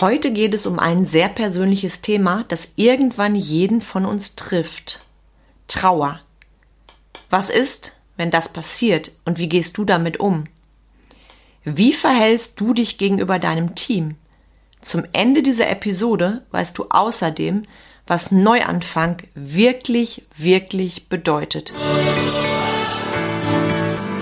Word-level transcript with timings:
Heute 0.00 0.32
geht 0.32 0.54
es 0.54 0.64
um 0.64 0.78
ein 0.78 1.04
sehr 1.04 1.28
persönliches 1.28 2.00
Thema, 2.00 2.46
das 2.48 2.72
irgendwann 2.76 3.34
jeden 3.34 3.82
von 3.82 4.06
uns 4.06 4.34
trifft. 4.34 5.04
Trauer. 5.68 6.20
Was 7.28 7.50
ist, 7.50 8.00
wenn 8.16 8.30
das 8.30 8.50
passiert 8.50 9.12
und 9.26 9.38
wie 9.38 9.48
gehst 9.48 9.76
du 9.76 9.84
damit 9.84 10.18
um? 10.18 10.44
Wie 11.64 11.92
verhältst 11.92 12.58
du 12.58 12.72
dich 12.72 12.96
gegenüber 12.96 13.38
deinem 13.38 13.74
Team? 13.74 14.16
Zum 14.80 15.04
Ende 15.12 15.42
dieser 15.42 15.68
Episode 15.68 16.46
weißt 16.50 16.78
du 16.78 16.86
außerdem, 16.88 17.64
was 18.06 18.32
Neuanfang 18.32 19.22
wirklich, 19.34 20.22
wirklich 20.34 21.10
bedeutet. 21.10 21.74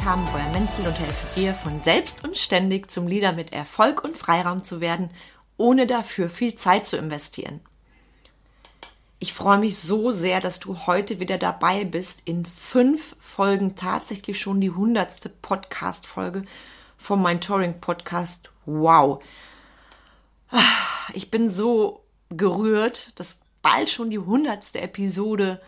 Bin 0.00 0.06
Carmen 0.06 0.26
Breuer-Menzel 0.26 0.86
und 0.86 0.98
helfe 0.98 1.26
dir, 1.34 1.54
von 1.54 1.78
selbst 1.78 2.24
und 2.24 2.36
ständig 2.36 2.90
zum 2.90 3.06
Leader 3.06 3.32
mit 3.32 3.52
Erfolg 3.52 4.02
und 4.02 4.16
Freiraum 4.16 4.64
zu 4.64 4.80
werden, 4.80 5.10
ohne 5.58 5.86
dafür 5.86 6.30
viel 6.30 6.54
Zeit 6.54 6.86
zu 6.86 6.96
investieren. 6.96 7.60
Ich 9.18 9.34
freue 9.34 9.58
mich 9.58 9.78
so 9.78 10.10
sehr, 10.10 10.40
dass 10.40 10.58
du 10.58 10.86
heute 10.86 11.20
wieder 11.20 11.36
dabei 11.36 11.84
bist. 11.84 12.22
In 12.24 12.46
fünf 12.46 13.14
Folgen 13.18 13.76
tatsächlich 13.76 14.40
schon 14.40 14.60
die 14.60 14.70
hundertste 14.70 15.28
Podcast-Folge 15.28 16.44
vom 16.96 17.22
Mentoring 17.22 17.80
Podcast. 17.80 18.50
Wow. 18.64 19.22
Ich 21.12 21.30
bin 21.30 21.50
so 21.50 22.04
gerührt, 22.30 23.18
dass 23.18 23.38
bald 23.60 23.90
schon 23.90 24.10
die 24.10 24.18
hundertste 24.18 24.80
Episode 24.80 25.60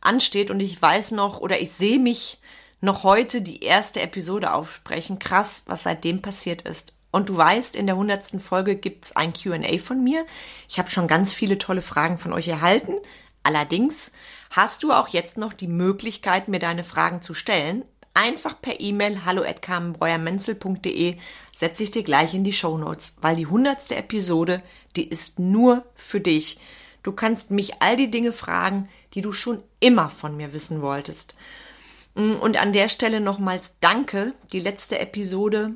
ansteht 0.00 0.50
und 0.50 0.60
ich 0.60 0.80
weiß 0.80 1.12
noch 1.12 1.40
oder 1.40 1.60
ich 1.60 1.72
sehe 1.72 1.98
mich 1.98 2.38
noch 2.82 3.04
heute 3.04 3.40
die 3.42 3.62
erste 3.62 4.02
Episode 4.02 4.52
aufsprechen. 4.52 5.18
Krass, 5.18 5.62
was 5.66 5.84
seitdem 5.84 6.20
passiert 6.20 6.62
ist. 6.62 6.92
Und 7.12 7.28
du 7.28 7.36
weißt, 7.36 7.76
in 7.76 7.86
der 7.86 7.96
hundertsten 7.96 8.40
Folge 8.40 8.74
gibt's 8.74 9.14
ein 9.14 9.32
QA 9.32 9.78
von 9.78 10.02
mir. 10.02 10.26
Ich 10.68 10.78
habe 10.78 10.90
schon 10.90 11.06
ganz 11.06 11.32
viele 11.32 11.58
tolle 11.58 11.82
Fragen 11.82 12.18
von 12.18 12.32
euch 12.32 12.48
erhalten. 12.48 12.96
Allerdings 13.44 14.12
hast 14.50 14.82
du 14.82 14.92
auch 14.92 15.08
jetzt 15.08 15.38
noch 15.38 15.52
die 15.52 15.68
Möglichkeit, 15.68 16.48
mir 16.48 16.58
deine 16.58 16.84
Fragen 16.84 17.22
zu 17.22 17.34
stellen. 17.34 17.84
Einfach 18.14 18.60
per 18.60 18.80
E-Mail 18.80 19.24
hallo 19.24 19.42
at 19.42 19.62
carmenbreuermenzel.de 19.62 21.16
setze 21.56 21.84
ich 21.84 21.92
dir 21.92 22.02
gleich 22.02 22.34
in 22.34 22.44
die 22.44 22.52
Show 22.52 22.76
Notes, 22.76 23.16
weil 23.20 23.36
die 23.36 23.46
hundertste 23.46 23.94
Episode, 23.94 24.60
die 24.96 25.08
ist 25.08 25.38
nur 25.38 25.84
für 25.94 26.20
dich. 26.20 26.58
Du 27.02 27.12
kannst 27.12 27.50
mich 27.50 27.80
all 27.80 27.96
die 27.96 28.10
Dinge 28.10 28.32
fragen, 28.32 28.88
die 29.14 29.20
du 29.20 29.32
schon 29.32 29.62
immer 29.80 30.10
von 30.10 30.36
mir 30.36 30.52
wissen 30.52 30.82
wolltest. 30.82 31.34
Mm, 32.14 32.34
und 32.34 32.56
an 32.56 32.72
der 32.72 32.88
Stelle 32.88 33.20
nochmals 33.20 33.76
Danke. 33.80 34.34
Die 34.52 34.60
letzte 34.60 34.98
Episode, 34.98 35.74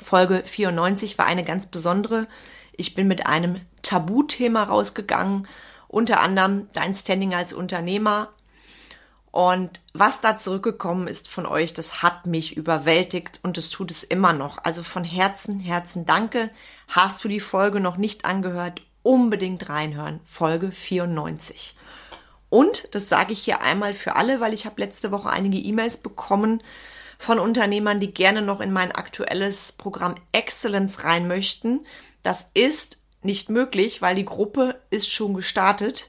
Folge 0.00 0.42
94, 0.44 1.18
war 1.18 1.26
eine 1.26 1.44
ganz 1.44 1.66
besondere. 1.66 2.26
Ich 2.72 2.94
bin 2.94 3.06
mit 3.06 3.26
einem 3.26 3.60
Tabuthema 3.82 4.64
rausgegangen, 4.64 5.46
unter 5.88 6.20
anderem 6.20 6.68
dein 6.72 6.94
Standing 6.94 7.34
als 7.34 7.52
Unternehmer. 7.52 8.30
Und 9.30 9.80
was 9.92 10.20
da 10.20 10.38
zurückgekommen 10.38 11.08
ist 11.08 11.28
von 11.28 11.44
euch, 11.44 11.74
das 11.74 12.02
hat 12.02 12.24
mich 12.24 12.56
überwältigt 12.56 13.40
und 13.42 13.58
es 13.58 13.68
tut 13.68 13.90
es 13.90 14.04
immer 14.04 14.32
noch. 14.32 14.58
Also 14.62 14.84
von 14.84 15.02
Herzen, 15.02 15.58
Herzen 15.58 16.06
danke. 16.06 16.50
Hast 16.86 17.24
du 17.24 17.28
die 17.28 17.40
Folge 17.40 17.80
noch 17.80 17.96
nicht 17.96 18.24
angehört? 18.24 18.82
Unbedingt 19.02 19.68
reinhören. 19.68 20.20
Folge 20.24 20.70
94. 20.70 21.76
Und, 22.54 22.86
das 22.94 23.08
sage 23.08 23.32
ich 23.32 23.40
hier 23.40 23.62
einmal 23.62 23.94
für 23.94 24.14
alle, 24.14 24.38
weil 24.38 24.54
ich 24.54 24.64
habe 24.64 24.80
letzte 24.80 25.10
Woche 25.10 25.28
einige 25.28 25.58
E-Mails 25.58 25.96
bekommen 25.96 26.62
von 27.18 27.40
Unternehmern, 27.40 27.98
die 27.98 28.14
gerne 28.14 28.42
noch 28.42 28.60
in 28.60 28.72
mein 28.72 28.92
aktuelles 28.92 29.72
Programm 29.72 30.14
Excellence 30.30 31.02
rein 31.02 31.26
möchten. 31.26 31.84
Das 32.22 32.46
ist 32.54 32.98
nicht 33.22 33.48
möglich, 33.48 34.02
weil 34.02 34.14
die 34.14 34.24
Gruppe 34.24 34.80
ist 34.90 35.10
schon 35.10 35.34
gestartet. 35.34 36.06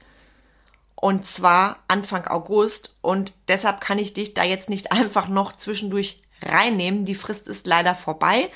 Und 0.94 1.24
zwar 1.24 1.82
Anfang 1.88 2.28
August. 2.28 2.94
Und 3.00 3.32
deshalb 3.48 3.80
kann 3.80 3.98
ich 3.98 4.14
dich 4.14 4.32
da 4.32 4.44
jetzt 4.44 4.68
nicht 4.68 4.92
einfach 4.92 5.26
noch 5.26 5.50
zwischendurch 5.50 6.22
reinnehmen. 6.42 7.04
Die 7.06 7.16
Frist 7.16 7.48
ist 7.48 7.66
leider 7.66 7.96
vorbei. 7.96 8.52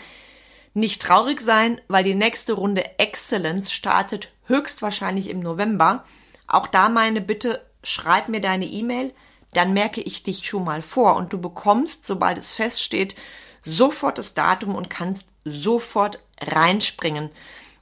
Nicht 0.74 1.02
traurig 1.02 1.40
sein, 1.40 1.80
weil 1.88 2.04
die 2.04 2.14
nächste 2.14 2.52
Runde 2.52 3.00
Excellence 3.00 3.72
startet 3.72 4.28
höchstwahrscheinlich 4.46 5.28
im 5.28 5.40
November. 5.40 6.04
Auch 6.46 6.68
da 6.68 6.88
meine 6.88 7.20
Bitte, 7.20 7.66
schreib 7.82 8.28
mir 8.28 8.40
deine 8.40 8.66
E-Mail, 8.66 9.12
dann 9.52 9.72
merke 9.72 10.00
ich 10.00 10.22
dich 10.22 10.46
schon 10.46 10.64
mal 10.64 10.82
vor 10.82 11.16
und 11.16 11.32
du 11.32 11.40
bekommst, 11.40 12.06
sobald 12.06 12.38
es 12.38 12.52
feststeht, 12.52 13.16
sofort 13.62 14.18
das 14.18 14.34
Datum 14.34 14.74
und 14.74 14.90
kannst 14.90 15.24
sofort 15.44 16.22
reinspringen 16.40 17.30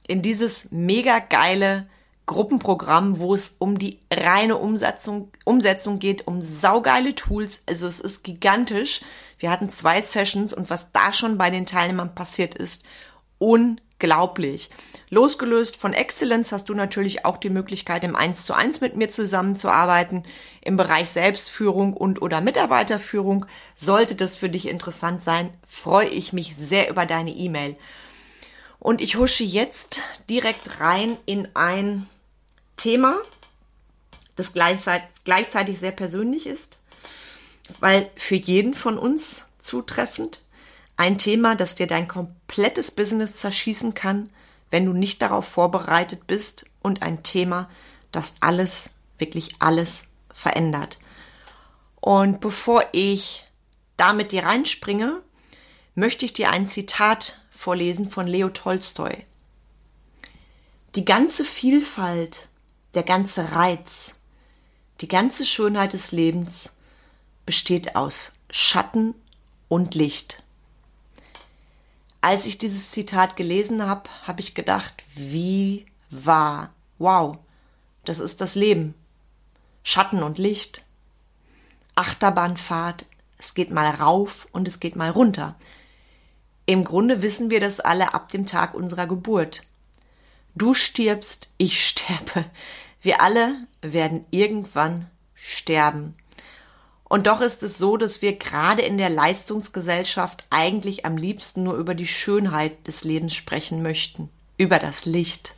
in 0.07 0.21
dieses 0.21 0.71
mega 0.71 1.19
geile 1.19 1.87
Gruppenprogramm, 2.25 3.19
wo 3.19 3.33
es 3.33 3.55
um 3.57 3.79
die 3.79 3.99
reine 4.11 4.57
Umsetzung, 4.57 5.31
Umsetzung 5.45 5.99
geht, 5.99 6.27
um 6.27 6.43
saugeile 6.43 7.15
Tools. 7.15 7.63
Also 7.65 7.87
es 7.87 7.99
ist 7.99 8.23
gigantisch. 8.23 9.01
Wir 9.37 9.49
hatten 9.49 9.69
zwei 9.69 10.01
Sessions 10.01 10.53
und 10.53 10.69
was 10.69 10.91
da 10.91 11.13
schon 11.13 11.37
bei 11.37 11.49
den 11.49 11.65
Teilnehmern 11.65 12.13
passiert 12.13 12.55
ist, 12.55 12.85
unglaublich. 14.01 14.69
Losgelöst 15.09 15.75
von 15.75 15.93
Excellence 15.93 16.51
hast 16.51 16.69
du 16.69 16.73
natürlich 16.73 17.25
auch 17.25 17.37
die 17.37 17.49
Möglichkeit, 17.49 18.03
im 18.03 18.15
1 18.15 18.45
zu 18.45 18.53
1 18.53 18.81
mit 18.81 18.95
mir 18.95 19.09
zusammenzuarbeiten 19.09 20.23
im 20.61 20.77
Bereich 20.77 21.09
Selbstführung 21.09 21.93
und 21.93 22.21
oder 22.21 22.41
Mitarbeiterführung. 22.41 23.45
Sollte 23.75 24.15
das 24.15 24.35
für 24.35 24.49
dich 24.49 24.67
interessant 24.67 25.23
sein, 25.23 25.53
freue 25.67 26.07
ich 26.07 26.31
mich 26.31 26.55
sehr 26.55 26.89
über 26.89 27.05
deine 27.05 27.31
E-Mail. 27.31 27.75
Und 28.79 29.01
ich 29.01 29.17
husche 29.17 29.43
jetzt 29.43 30.01
direkt 30.29 30.79
rein 30.79 31.17
in 31.25 31.49
ein 31.55 32.07
Thema, 32.77 33.17
das 34.37 34.53
gleichzeitig 34.53 35.79
sehr 35.79 35.91
persönlich 35.91 36.47
ist, 36.47 36.79
weil 37.81 38.09
für 38.15 38.35
jeden 38.35 38.73
von 38.73 38.97
uns 38.97 39.45
zutreffend 39.59 40.43
ein 40.99 41.17
Thema, 41.17 41.55
das 41.55 41.75
dir 41.75 41.87
dein 41.87 42.09
komplettes 42.09 42.91
Business 42.91 43.37
zerschießen 43.37 43.93
kann, 43.93 44.29
wenn 44.69 44.85
du 44.85 44.91
nicht 44.91 45.21
darauf 45.21 45.47
vorbereitet 45.47 46.27
bist 46.27 46.65
und 46.81 47.01
ein 47.01 47.23
Thema, 47.23 47.69
das 48.11 48.33
alles, 48.41 48.89
wirklich 49.17 49.55
alles 49.59 50.03
verändert. 50.33 50.99
Und 52.01 52.41
bevor 52.41 52.83
ich 52.91 53.45
da 53.95 54.11
mit 54.11 54.33
dir 54.33 54.43
reinspringe, 54.43 55.21
möchte 55.95 56.25
ich 56.25 56.33
dir 56.33 56.49
ein 56.49 56.67
Zitat 56.67 57.39
vorlesen 57.49 58.09
von 58.09 58.27
Leo 58.27 58.49
Tolstoi. 58.49 59.25
Die 60.95 61.05
ganze 61.05 61.45
Vielfalt, 61.45 62.49
der 62.93 63.03
ganze 63.03 63.53
Reiz, 63.53 64.15
die 64.99 65.07
ganze 65.07 65.45
Schönheit 65.45 65.93
des 65.93 66.11
Lebens 66.11 66.75
besteht 67.45 67.95
aus 67.95 68.33
Schatten 68.49 69.15
und 69.69 69.95
Licht. 69.95 70.43
Als 72.21 72.45
ich 72.45 72.57
dieses 72.57 72.91
Zitat 72.91 73.35
gelesen 73.35 73.85
habe, 73.85 74.09
habe 74.23 74.41
ich 74.41 74.53
gedacht, 74.53 75.03
wie 75.15 75.85
wahr. 76.09 76.71
Wow, 76.97 77.37
das 78.03 78.19
ist 78.19 78.41
das 78.41 78.55
Leben. 78.55 78.93
Schatten 79.83 80.21
und 80.21 80.37
Licht. 80.37 80.83
Achterbahnfahrt. 81.95 83.05
Es 83.37 83.53
geht 83.53 83.71
mal 83.71 83.89
rauf 83.89 84.47
und 84.51 84.67
es 84.67 84.79
geht 84.79 84.97
mal 84.97 85.09
runter. 85.09 85.55
Im 86.65 86.83
Grunde 86.83 87.21
wissen 87.21 87.49
wir 87.49 87.61
das 87.61 87.79
alle 87.79 88.13
ab 88.13 88.29
dem 88.29 88.45
Tag 88.45 88.73
unserer 88.73 89.07
Geburt. 89.07 89.63
Du 90.55 90.73
stirbst, 90.73 91.51
ich 91.57 91.87
sterbe. 91.87 92.45
Wir 93.01 93.21
alle 93.21 93.65
werden 93.81 94.25
irgendwann 94.29 95.09
sterben. 95.33 96.15
Und 97.09 97.25
doch 97.25 97.41
ist 97.41 97.63
es 97.63 97.79
so, 97.79 97.97
dass 97.97 98.21
wir 98.21 98.37
gerade 98.37 98.83
in 98.83 98.99
der 98.99 99.09
Leistungsgesellschaft 99.09 100.45
eigentlich 100.51 101.05
am 101.05 101.17
liebsten 101.17 101.63
nur 101.63 101.73
über 101.73 101.95
die 101.95 102.07
Schönheit 102.07 102.85
des 102.87 103.03
Lebens 103.03 103.35
sprechen 103.35 103.81
möchten, 103.81 104.29
über 104.57 104.77
das 104.77 105.05
Licht. 105.05 105.55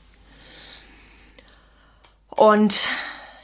Und 2.30 2.88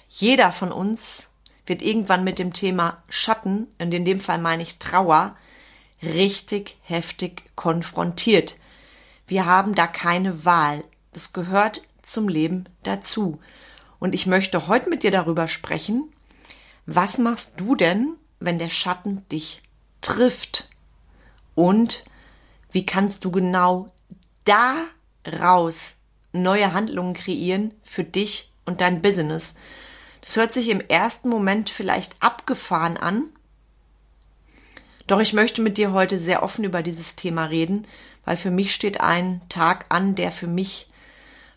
jeder 0.09 0.54
von 0.54 0.71
uns 0.71 1.27
wird 1.65 1.81
irgendwann 1.81 2.24
mit 2.24 2.39
dem 2.39 2.54
Thema 2.54 3.04
Schatten, 3.09 3.68
und 3.77 3.94
in 3.94 4.06
dem 4.06 4.21
Fall 4.21 4.38
meine 4.38 4.63
ich 4.63 4.80
Trauer, 4.80 5.36
richtig 6.01 6.77
heftig 6.83 7.44
konfrontiert. 7.57 8.56
Wir 9.27 9.45
haben 9.45 9.75
da 9.75 9.86
keine 9.86 10.45
Wahl. 10.45 10.86
Es 11.12 11.33
gehört 11.33 11.81
zum 12.03 12.30
Leben 12.30 12.69
dazu. 12.83 13.42
Und 14.00 14.15
ich 14.15 14.27
möchte 14.27 14.68
heute 14.68 14.89
mit 14.89 15.03
dir 15.03 15.12
darüber 15.12 15.50
sprechen, 15.50 16.10
was 16.88 17.19
machst 17.19 17.54
du 17.57 17.75
denn, 17.75 18.16
wenn 18.39 18.57
der 18.57 18.69
Schatten 18.69 19.28
dich 19.30 19.62
trifft? 20.01 20.69
Und 21.54 22.04
wie 22.72 22.86
kannst 22.86 23.24
du 23.24 23.31
genau 23.31 23.94
daraus 24.45 25.98
neue 26.31 26.74
Handlungen 26.74 27.13
kreieren 27.13 27.74
für 27.84 28.04
dich 28.04 28.51
und 28.66 28.81
dein 28.81 29.01
Business? 29.04 29.56
Das 30.22 30.36
hört 30.36 30.51
sich 30.54 30.69
im 30.69 30.81
ersten 30.81 31.30
Moment 31.30 31.69
vielleicht 31.69 32.16
abgefahren 32.22 32.98
an, 32.98 33.30
doch 35.07 35.22
ich 35.22 35.31
möchte 35.31 35.62
mit 35.62 35.78
dir 35.78 35.94
heute 35.94 36.19
sehr 36.19 36.44
offen 36.44 36.66
über 36.66 36.84
dieses 36.84 37.16
Thema 37.16 37.45
reden, 37.45 37.88
weil 38.25 38.36
für 38.36 38.51
mich 38.51 38.75
steht 38.75 39.00
ein 39.00 39.42
Tag 39.48 39.86
an, 39.88 40.16
der 40.16 40.31
für 40.31 40.48
mich 40.48 40.89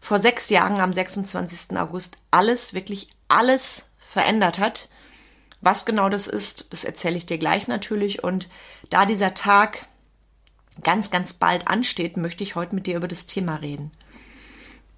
vor 0.00 0.20
sechs 0.20 0.48
Jahren 0.48 0.80
am 0.80 0.92
26. 0.92 1.76
August 1.76 2.16
alles, 2.30 2.74
wirklich 2.74 3.08
alles 3.28 3.90
verändert 3.98 4.60
hat. 4.60 4.88
Was 5.60 5.84
genau 5.84 6.08
das 6.08 6.26
ist, 6.26 6.72
das 6.72 6.84
erzähle 6.84 7.16
ich 7.16 7.26
dir 7.26 7.38
gleich 7.38 7.68
natürlich. 7.68 8.24
Und 8.24 8.48
da 8.88 9.04
dieser 9.04 9.34
Tag 9.34 9.86
ganz, 10.82 11.10
ganz 11.10 11.34
bald 11.34 11.68
ansteht, 11.68 12.16
möchte 12.16 12.42
ich 12.42 12.54
heute 12.54 12.74
mit 12.74 12.86
dir 12.86 12.96
über 12.96 13.08
das 13.08 13.26
Thema 13.26 13.56
reden. 13.56 13.90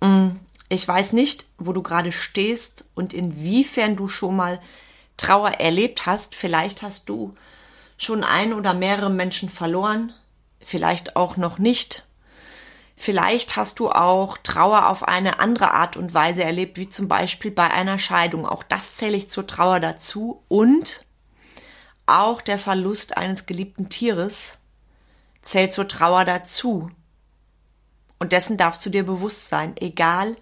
Mm, 0.00 0.30
ich 0.68 0.86
weiß 0.86 1.12
nicht, 1.12 1.46
wo 1.58 1.72
du 1.72 1.82
gerade 1.82 2.12
stehst 2.12 2.84
und 2.94 3.12
inwiefern 3.12 3.96
du 3.96 4.08
schon 4.08 4.36
mal 4.36 4.60
Trauer 5.16 5.50
erlebt 5.60 6.06
hast. 6.06 6.34
Vielleicht 6.34 6.82
hast 6.82 7.08
du 7.08 7.34
schon 7.98 8.24
ein 8.24 8.52
oder 8.52 8.74
mehrere 8.74 9.10
Menschen 9.10 9.48
verloren, 9.48 10.12
vielleicht 10.60 11.16
auch 11.16 11.36
noch 11.36 11.58
nicht. 11.58 12.06
Vielleicht 12.96 13.56
hast 13.56 13.78
du 13.78 13.90
auch 13.90 14.38
Trauer 14.38 14.88
auf 14.88 15.02
eine 15.02 15.40
andere 15.40 15.72
Art 15.72 15.96
und 15.96 16.14
Weise 16.14 16.44
erlebt, 16.44 16.78
wie 16.78 16.88
zum 16.88 17.08
Beispiel 17.08 17.50
bei 17.50 17.70
einer 17.70 17.98
Scheidung. 17.98 18.46
Auch 18.46 18.62
das 18.62 18.96
zähle 18.96 19.16
ich 19.16 19.30
zur 19.30 19.46
Trauer 19.46 19.80
dazu. 19.80 20.42
Und 20.48 21.04
auch 22.06 22.42
der 22.42 22.58
Verlust 22.58 23.16
eines 23.16 23.46
geliebten 23.46 23.88
Tieres 23.88 24.58
zählt 25.40 25.72
zur 25.72 25.88
Trauer 25.88 26.24
dazu. 26.24 26.90
Und 28.18 28.32
dessen 28.32 28.56
darfst 28.56 28.84
du 28.86 28.90
dir 28.90 29.04
bewusst 29.04 29.48
sein, 29.48 29.74
egal 29.80 30.36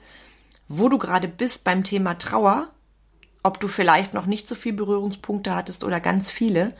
wo 0.68 0.88
du 0.88 0.98
gerade 0.98 1.26
bist 1.28 1.64
beim 1.64 1.82
Thema 1.82 2.14
Trauer, 2.18 2.68
ob 3.42 3.58
du 3.58 3.68
vielleicht 3.68 4.14
noch 4.14 4.26
nicht 4.26 4.46
so 4.46 4.54
viele 4.54 4.76
Berührungspunkte 4.76 5.54
hattest 5.54 5.82
oder 5.82 5.98
ganz 5.98 6.30
viele, 6.30 6.76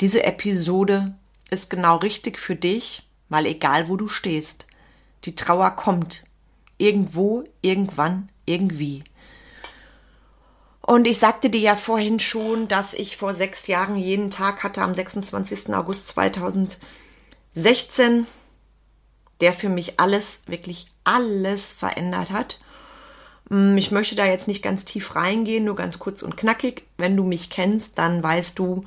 diese 0.00 0.24
Episode 0.24 1.14
ist 1.50 1.70
genau 1.70 1.96
richtig 1.96 2.38
für 2.38 2.56
dich, 2.56 3.08
weil 3.28 3.46
egal 3.46 3.88
wo 3.88 3.96
du 3.96 4.08
stehst, 4.08 4.66
die 5.24 5.34
Trauer 5.34 5.72
kommt. 5.72 6.24
Irgendwo, 6.78 7.44
irgendwann, 7.62 8.30
irgendwie. 8.46 9.04
Und 10.80 11.06
ich 11.06 11.18
sagte 11.18 11.48
dir 11.48 11.60
ja 11.60 11.76
vorhin 11.76 12.20
schon, 12.20 12.68
dass 12.68 12.92
ich 12.92 13.16
vor 13.16 13.32
sechs 13.32 13.66
Jahren 13.66 13.96
jeden 13.96 14.30
Tag 14.30 14.62
hatte, 14.62 14.82
am 14.82 14.94
26. 14.94 15.74
August 15.74 16.08
2016, 16.08 18.26
der 19.40 19.54
für 19.54 19.70
mich 19.70 19.98
alles, 19.98 20.42
wirklich 20.46 20.88
alles 21.04 21.72
verändert 21.72 22.30
hat. 22.30 22.60
Hm, 23.48 23.78
ich 23.78 23.92
möchte 23.92 24.14
da 24.14 24.26
jetzt 24.26 24.46
nicht 24.46 24.62
ganz 24.62 24.84
tief 24.84 25.14
reingehen, 25.14 25.64
nur 25.64 25.74
ganz 25.74 25.98
kurz 25.98 26.22
und 26.22 26.36
knackig. 26.36 26.86
Wenn 26.98 27.16
du 27.16 27.24
mich 27.24 27.48
kennst, 27.48 27.98
dann 27.98 28.22
weißt 28.22 28.58
du, 28.58 28.84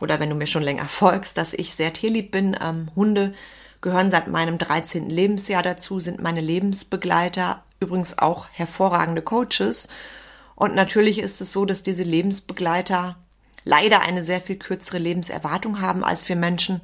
oder 0.00 0.18
wenn 0.18 0.30
du 0.30 0.36
mir 0.36 0.46
schon 0.46 0.62
länger 0.62 0.88
folgst, 0.88 1.36
dass 1.36 1.54
ich 1.54 1.74
sehr 1.74 1.92
tierlieb 1.92 2.32
bin. 2.32 2.56
Ähm, 2.60 2.90
Hunde 2.96 3.34
gehören 3.80 4.10
seit 4.10 4.28
meinem 4.28 4.58
13. 4.58 5.08
Lebensjahr 5.08 5.62
dazu, 5.62 6.00
sind 6.00 6.20
meine 6.20 6.40
Lebensbegleiter, 6.40 7.62
übrigens 7.80 8.18
auch 8.18 8.46
hervorragende 8.50 9.22
Coaches. 9.22 9.88
Und 10.54 10.74
natürlich 10.74 11.18
ist 11.20 11.40
es 11.40 11.52
so, 11.52 11.64
dass 11.64 11.82
diese 11.82 12.02
Lebensbegleiter 12.02 13.16
leider 13.64 14.00
eine 14.00 14.24
sehr 14.24 14.40
viel 14.40 14.56
kürzere 14.56 14.98
Lebenserwartung 14.98 15.80
haben 15.80 16.02
als 16.02 16.28
wir 16.28 16.36
Menschen. 16.36 16.82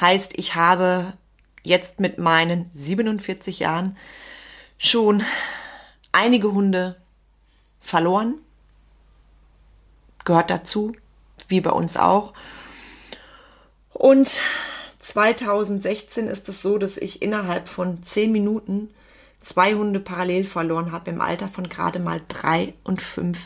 Heißt, 0.00 0.32
ich 0.36 0.54
habe 0.54 1.12
jetzt 1.62 2.00
mit 2.00 2.18
meinen 2.18 2.70
47 2.74 3.58
Jahren 3.60 3.96
schon 4.78 5.22
einige 6.12 6.52
Hunde 6.52 6.96
verloren. 7.80 8.36
Gehört 10.24 10.50
dazu 10.50 10.94
wie 11.48 11.60
bei 11.60 11.70
uns 11.70 11.96
auch. 11.96 12.32
Und 13.92 14.42
2016 15.02 16.28
ist 16.28 16.48
es 16.48 16.62
so, 16.62 16.78
dass 16.78 16.96
ich 16.96 17.22
innerhalb 17.22 17.68
von 17.68 18.02
zehn 18.02 18.32
Minuten 18.32 18.88
zwei 19.40 19.74
Hunde 19.74 20.00
parallel 20.00 20.44
verloren 20.44 20.92
habe 20.92 21.10
im 21.10 21.20
Alter 21.20 21.48
von 21.48 21.68
gerade 21.68 21.98
mal 21.98 22.22
drei 22.28 22.74
und 22.84 23.02
fünf 23.02 23.38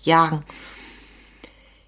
Jahren. 0.00 0.42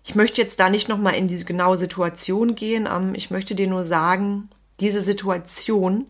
Ich 0.05 0.15
möchte 0.15 0.41
jetzt 0.41 0.61
da 0.61 0.71
nicht 0.71 0.89
nochmal 0.89 1.15
in 1.15 1.29
diese 1.29 1.45
genaue 1.45 1.77
Situation 1.77 2.55
gehen. 2.55 2.87
Ähm, 2.91 3.15
ich 3.15 3.31
möchte 3.31 3.55
dir 3.55 3.67
nur 3.67 3.85
sagen, 3.85 4.51
diese 4.81 5.03
Situation, 5.03 6.07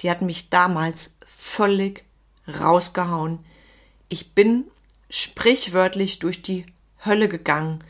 die 0.00 0.10
hat 0.10 0.22
mich 0.22 0.48
damals 0.50 1.14
völlig 1.26 2.04
rausgehauen. 2.48 3.38
Ich 4.08 4.32
bin 4.34 4.64
sprichwörtlich 5.10 6.18
durch 6.18 6.42
die 6.42 6.66
Hölle 7.04 7.28
gegangen 7.28 7.84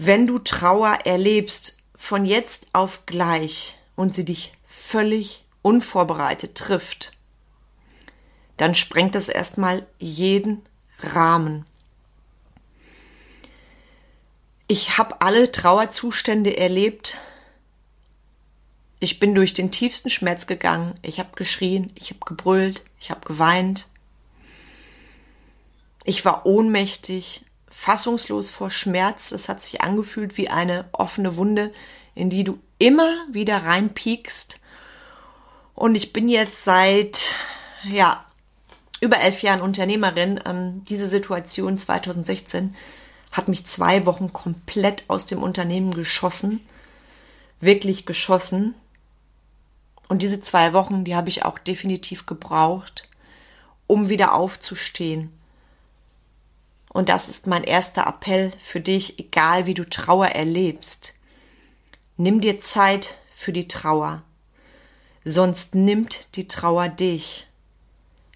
wenn 0.00 0.28
du 0.28 0.38
Trauer 0.38 1.00
erlebst 1.04 1.77
von 1.98 2.24
jetzt 2.24 2.68
auf 2.72 3.04
gleich 3.04 3.76
und 3.96 4.14
sie 4.14 4.24
dich 4.24 4.52
völlig 4.66 5.44
unvorbereitet 5.60 6.54
trifft, 6.54 7.12
dann 8.56 8.74
sprengt 8.74 9.14
das 9.14 9.28
erstmal 9.28 9.84
jeden 9.98 10.62
Rahmen. 11.00 11.66
Ich 14.68 14.96
habe 14.96 15.20
alle 15.20 15.50
Trauerzustände 15.50 16.56
erlebt. 16.56 17.18
Ich 19.00 19.18
bin 19.18 19.34
durch 19.34 19.52
den 19.52 19.70
tiefsten 19.70 20.08
Schmerz 20.08 20.46
gegangen. 20.46 20.94
Ich 21.02 21.18
habe 21.18 21.30
geschrien, 21.34 21.92
ich 21.96 22.10
habe 22.10 22.20
gebrüllt, 22.24 22.84
ich 23.00 23.10
habe 23.10 23.26
geweint. 23.26 23.88
Ich 26.04 26.24
war 26.24 26.46
ohnmächtig, 26.46 27.42
fassungslos 27.70 28.50
vor 28.50 28.70
Schmerz. 28.70 29.32
Es 29.32 29.48
hat 29.48 29.62
sich 29.62 29.80
angefühlt 29.80 30.36
wie 30.36 30.48
eine 30.48 30.86
offene 30.92 31.36
Wunde, 31.36 31.72
in 32.14 32.30
die 32.30 32.44
du 32.44 32.58
immer 32.78 33.14
wieder 33.30 33.64
reinpiekst. 33.64 34.60
Und 35.74 35.94
ich 35.94 36.12
bin 36.12 36.28
jetzt 36.28 36.64
seit, 36.64 37.36
ja, 37.84 38.24
über 39.00 39.20
elf 39.20 39.42
Jahren 39.42 39.60
Unternehmerin. 39.60 40.40
Ähm, 40.44 40.82
diese 40.84 41.08
Situation 41.08 41.78
2016 41.78 42.74
hat 43.30 43.48
mich 43.48 43.66
zwei 43.66 44.06
Wochen 44.06 44.32
komplett 44.32 45.04
aus 45.08 45.26
dem 45.26 45.42
Unternehmen 45.42 45.94
geschossen. 45.94 46.60
Wirklich 47.60 48.06
geschossen. 48.06 48.74
Und 50.08 50.22
diese 50.22 50.40
zwei 50.40 50.72
Wochen, 50.72 51.04
die 51.04 51.14
habe 51.14 51.28
ich 51.28 51.44
auch 51.44 51.58
definitiv 51.58 52.26
gebraucht, 52.26 53.08
um 53.86 54.08
wieder 54.08 54.34
aufzustehen 54.34 55.37
und 56.90 57.08
das 57.08 57.28
ist 57.28 57.46
mein 57.46 57.64
erster 57.64 58.06
Appell 58.06 58.52
für 58.62 58.80
dich, 58.80 59.18
egal 59.18 59.66
wie 59.66 59.74
du 59.74 59.88
Trauer 59.88 60.28
erlebst. 60.28 61.14
Nimm 62.16 62.40
dir 62.40 62.60
Zeit 62.60 63.16
für 63.34 63.52
die 63.52 63.68
Trauer, 63.68 64.22
sonst 65.24 65.74
nimmt 65.74 66.34
die 66.36 66.48
Trauer 66.48 66.88
dich. 66.88 67.46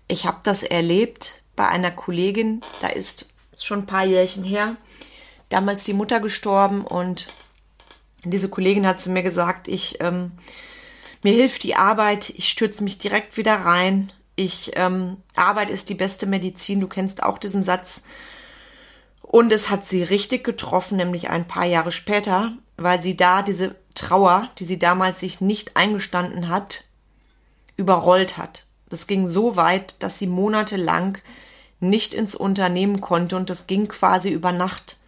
Ich 0.09 0.27
habe 0.27 0.41
das 0.43 0.63
erlebt 0.63 1.43
bei 1.57 1.69
einer 1.69 1.91
Kollegin, 1.91 2.63
da 2.81 2.89
ist 2.89 3.29
schon 3.57 3.81
ein 3.81 3.87
paar 3.87 4.05
Jährchen 4.05 4.45
her, 4.45 4.77
damals 5.49 5.85
die 5.85 5.95
Mutter 5.95 6.21
gestorben 6.21 6.83
und 6.83 7.29
diese 8.25 8.49
Kollegin 8.49 8.87
hat 8.87 9.01
zu 9.01 9.11
mir 9.11 9.23
gesagt, 9.23 9.67
ich 9.67 10.01
ähm, 10.01 10.33
mir 11.23 11.33
hilft 11.33 11.63
die 11.63 11.77
Arbeit, 11.77 12.31
ich 12.31 12.49
stürze 12.49 12.83
mich 12.83 12.99
direkt 12.99 13.37
wieder 13.37 13.55
rein. 13.55 14.13
Ich 14.35 14.73
ähm, 14.75 15.19
Arbeit 15.37 15.71
ist 15.71 15.89
die 15.89 15.95
beste 15.95 16.27
Medizin. 16.27 16.81
Du 16.81 16.89
kennst 16.89 17.23
auch 17.23 17.39
diesen 17.39 17.63
Satz. 17.63 18.05
Und 19.33 19.51
es 19.51 19.71
hat 19.71 19.87
sie 19.87 20.03
richtig 20.03 20.45
getroffen, 20.45 20.99
nämlich 20.99 21.31
ein 21.31 21.49
paar 21.49 21.65
Jahre 21.65 21.91
später, 21.91 22.53
weil 22.77 23.03
sie 23.03 23.17
da 23.17 23.41
diese 23.41 23.75
Trauer, 23.95 24.51
die 24.59 24.67
sie 24.67 24.79
damals 24.79 25.21
sich 25.21 25.41
nicht 25.41 25.75
eingestanden 25.75 26.51
hat, 26.51 26.85
überrollt 27.79 28.37
hat. 28.37 28.67
Das 28.91 29.07
ging 29.07 29.27
so 29.27 29.57
weit, 29.57 29.95
dass 30.01 30.19
sie 30.19 30.27
monatelang 30.27 31.17
nicht 31.81 32.13
ins 32.13 32.35
Unternehmen 32.35 33.01
konnte 33.01 33.35
und 33.37 33.49
das 33.49 33.67
ging 33.67 33.89
quasi 33.89 34.29
über 34.29 34.53
Nacht. 34.53 34.99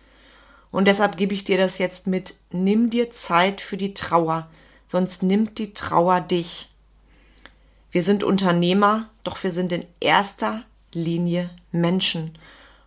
Und 0.71 0.87
deshalb 0.87 1.19
gebe 1.19 1.35
ich 1.35 1.45
dir 1.45 1.59
das 1.59 1.77
jetzt 1.77 2.07
mit, 2.07 2.35
nimm 2.51 2.89
dir 2.89 3.11
Zeit 3.11 3.61
für 3.61 3.77
die 3.77 3.93
Trauer, 3.93 4.49
sonst 4.87 5.23
nimmt 5.23 5.59
die 5.59 5.75
Trauer 5.75 6.23
dich. 6.23 6.71
Wir 7.91 8.03
sind 8.03 8.25
Unternehmer, 8.25 9.11
doch 9.23 9.45
wir 9.45 9.53
sind 9.53 9.71
in 9.71 9.85
erster 10.01 10.63
Linie 10.95 11.51
Menschen. 11.73 12.39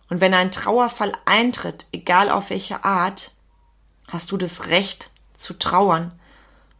Und 0.08 0.20
wenn 0.20 0.34
ein 0.34 0.50
Trauerfall 0.50 1.12
eintritt, 1.24 1.86
egal 1.92 2.30
auf 2.30 2.50
welche 2.50 2.84
Art, 2.84 3.32
hast 4.08 4.30
du 4.32 4.36
das 4.36 4.68
Recht 4.68 5.10
zu 5.34 5.54
trauern. 5.54 6.18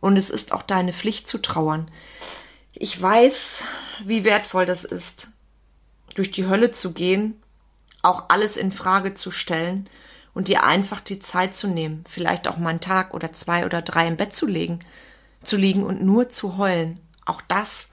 Und 0.01 0.17
es 0.17 0.31
ist 0.31 0.53
auch 0.53 0.63
deine 0.63 0.93
Pflicht 0.93 1.29
zu 1.29 1.39
trauern. 1.39 1.91
Ich 2.73 3.01
weiß, 3.01 3.65
wie 4.05 4.25
wertvoll 4.25 4.67
das 4.67 4.85
ist. 4.85 5.33
durch 6.15 6.31
die 6.33 6.47
Hölle 6.47 6.73
zu 6.73 6.93
gehen, 6.93 7.41
auch 8.03 8.25
alles 8.29 8.57
in 8.57 8.73
Frage 8.73 9.15
zu 9.15 9.31
stellen 9.31 9.89
und 10.35 10.49
dir 10.49 10.65
einfach 10.65 11.01
die 11.01 11.21
Zeit 11.21 11.57
zu 11.57 11.69
nehmen, 11.69 12.03
vielleicht 12.09 12.49
auch 12.49 12.57
mal 12.57 12.71
einen 12.71 12.81
Tag 12.81 13.15
oder 13.15 13.33
zwei 13.33 13.65
oder 13.65 13.83
drei 13.83 14.09
im 14.09 14.17
Bett 14.17 14.35
zu 14.35 14.47
legen, 14.47 14.81
zu 15.45 15.57
liegen 15.57 15.85
und 15.85 16.03
nur 16.03 16.29
zu 16.29 16.59
heulen. 16.59 16.99
Auch 17.25 17.41
das 17.47 17.89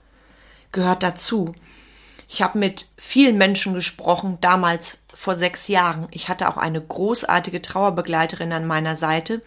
gehört 0.72 1.04
dazu. 1.04 1.54
Ich 2.28 2.42
habe 2.42 2.58
mit 2.58 2.88
vielen 2.98 3.38
Menschen 3.38 3.74
gesprochen, 3.74 4.38
damals 4.40 4.98
vor 5.16 5.34
sechs 5.34 5.66
Jahren. 5.66 6.08
Ich 6.10 6.28
hatte 6.28 6.46
auch 6.46 6.58
eine 6.58 6.80
großartige 6.80 7.62
Trauerbegleiterin 7.62 8.52
an 8.52 8.66
meiner 8.66 8.96
Seite. 8.96 9.40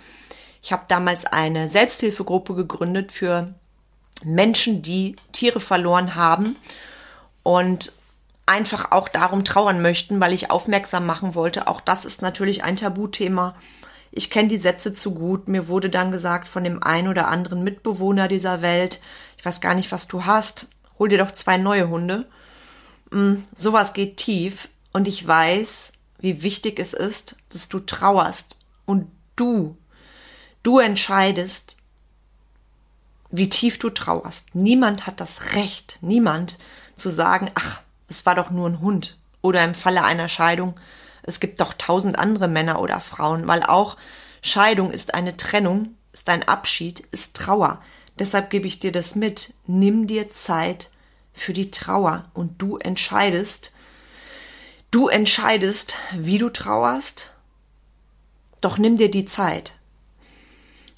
Ich 0.63 0.73
habe 0.73 0.85
damals 0.88 1.25
eine 1.25 1.69
Selbsthilfegruppe 1.69 2.55
gegründet 2.55 3.11
für 3.11 3.53
Menschen, 4.23 4.81
die 4.81 5.15
Tiere 5.31 5.59
verloren 5.59 6.15
haben 6.15 6.55
und 7.43 7.93
einfach 8.47 8.91
auch 8.91 9.09
darum 9.09 9.45
trauern 9.45 9.81
möchten, 9.83 10.19
weil 10.19 10.33
ich 10.33 10.49
aufmerksam 10.49 11.05
machen 11.05 11.35
wollte. 11.35 11.67
Auch 11.67 11.81
das 11.81 12.03
ist 12.03 12.23
natürlich 12.23 12.63
ein 12.63 12.75
Tabuthema. 12.75 13.55
Ich 14.11 14.31
kenne 14.31 14.47
die 14.47 14.57
Sätze 14.57 14.91
zu 14.91 15.13
gut. 15.13 15.47
Mir 15.47 15.67
wurde 15.67 15.91
dann 15.91 16.11
gesagt 16.11 16.47
von 16.47 16.63
dem 16.63 16.81
einen 16.81 17.09
oder 17.09 17.27
anderen 17.27 17.63
Mitbewohner 17.63 18.27
dieser 18.27 18.63
Welt, 18.63 19.01
ich 19.38 19.45
weiß 19.45 19.61
gar 19.61 19.75
nicht, 19.75 19.91
was 19.91 20.07
du 20.07 20.25
hast, 20.25 20.67
hol 20.97 21.09
dir 21.09 21.19
doch 21.19 21.31
zwei 21.31 21.57
neue 21.57 21.89
Hunde. 21.89 22.27
Mm, 23.11 23.35
sowas 23.55 23.93
geht 23.93 24.17
tief 24.17 24.67
und 24.91 25.08
ich 25.08 25.25
weiß, 25.25 25.93
wie 26.19 26.41
wichtig 26.43 26.79
es 26.79 26.93
ist, 26.93 27.36
dass 27.50 27.69
du 27.69 27.79
trauerst 27.79 28.58
und 28.86 29.10
du, 29.36 29.77
du 30.63 30.79
entscheidest, 30.79 31.77
wie 33.31 33.50
tief 33.50 33.77
du 33.77 33.89
trauerst. 33.89 34.55
Niemand 34.55 35.05
hat 35.05 35.19
das 35.19 35.53
Recht, 35.53 36.00
niemand 36.01 36.58
zu 36.96 37.10
sagen, 37.10 37.51
ach, 37.55 37.81
es 38.08 38.25
war 38.25 38.36
doch 38.36 38.50
nur 38.50 38.67
ein 38.67 38.81
Hund. 38.81 39.17
Oder 39.41 39.63
im 39.63 39.75
Falle 39.75 40.03
einer 40.03 40.27
Scheidung, 40.27 40.77
es 41.24 41.39
gibt 41.39 41.62
doch 41.62 41.74
tausend 41.74 42.17
andere 42.17 42.48
Männer 42.48 42.81
oder 42.81 43.00
Frauen, 43.00 43.48
weil 43.48 43.63
auch 43.63 43.98
Scheidung 44.41 44.91
ist 44.91 45.13
eine 45.13 45.38
Trennung, 45.38 45.96
ist 46.12 46.27
ein 46.29 46.48
Abschied, 46.48 47.01
ist 47.12 47.36
Trauer. 47.36 47.81
Deshalb 48.17 48.50
gebe 48.50 48.67
ich 48.67 48.79
dir 48.79 48.91
das 48.91 49.15
mit. 49.15 49.53
Nimm 49.65 50.08
dir 50.08 50.31
Zeit 50.31 50.89
für 51.31 51.53
die 51.53 51.72
Trauer 51.72 52.25
und 52.34 52.62
du 52.62 52.77
entscheidest, 52.77 53.72
du 54.91 55.08
entscheidest, 55.08 55.96
wie 56.13 56.38
du 56.38 56.50
trauerst. 56.50 57.31
Doch 58.62 58.77
nimm 58.77 58.98
dir 58.98 59.12
die 59.12 59.25
Zeit. 59.25 59.75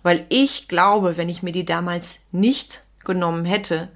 Weil 0.03 0.25
ich 0.29 0.67
glaube, 0.67 1.17
wenn 1.17 1.29
ich 1.29 1.43
mir 1.43 1.51
die 1.51 1.65
damals 1.65 2.19
nicht 2.31 2.83
genommen 3.03 3.45
hätte, 3.45 3.89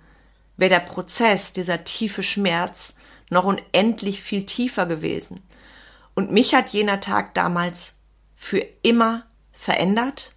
wäre 0.58 0.70
der 0.70 0.80
Prozess, 0.80 1.52
dieser 1.54 1.84
tiefe 1.84 2.24
Schmerz 2.24 2.96
noch 3.30 3.44
unendlich 3.44 4.22
viel 4.22 4.46
tiefer 4.46 4.86
gewesen. 4.86 5.42
Und 6.14 6.32
mich 6.32 6.54
hat 6.54 6.70
jener 6.70 7.00
Tag 7.00 7.34
damals 7.34 7.98
für 8.36 8.60
immer 8.84 9.26
verändert. 9.52 10.34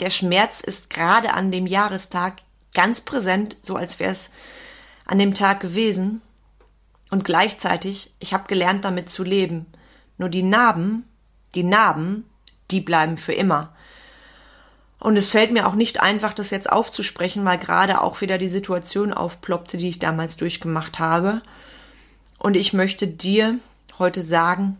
Der 0.00 0.10
Schmerz 0.10 0.60
ist 0.60 0.90
gerade 0.90 1.34
an 1.34 1.50
dem 1.50 1.66
Jahrestag 1.66 2.36
ganz 2.72 3.00
präsent, 3.00 3.56
so 3.62 3.74
als 3.74 3.98
wäre 3.98 4.12
es 4.12 4.30
an 5.06 5.18
dem 5.18 5.34
Tag 5.34 5.60
gewesen. 5.60 6.22
Und 7.10 7.24
gleichzeitig, 7.24 8.12
ich 8.18 8.34
habe 8.34 8.48
gelernt, 8.48 8.84
damit 8.84 9.10
zu 9.10 9.24
leben. 9.24 9.66
Nur 10.18 10.28
die 10.28 10.42
Narben, 10.42 11.04
die 11.54 11.62
Narben, 11.62 12.24
die 12.70 12.80
bleiben 12.80 13.16
für 13.16 13.32
immer. 13.32 13.72
Und 15.00 15.16
es 15.16 15.30
fällt 15.30 15.52
mir 15.52 15.66
auch 15.66 15.74
nicht 15.74 16.00
einfach, 16.00 16.34
das 16.34 16.50
jetzt 16.50 16.70
aufzusprechen, 16.70 17.44
weil 17.44 17.58
gerade 17.58 18.00
auch 18.02 18.20
wieder 18.20 18.36
die 18.36 18.48
Situation 18.48 19.12
aufploppte, 19.12 19.76
die 19.76 19.88
ich 19.88 19.98
damals 19.98 20.36
durchgemacht 20.36 20.98
habe. 20.98 21.40
Und 22.38 22.56
ich 22.56 22.72
möchte 22.72 23.06
dir 23.06 23.58
heute 23.98 24.22
sagen, 24.22 24.76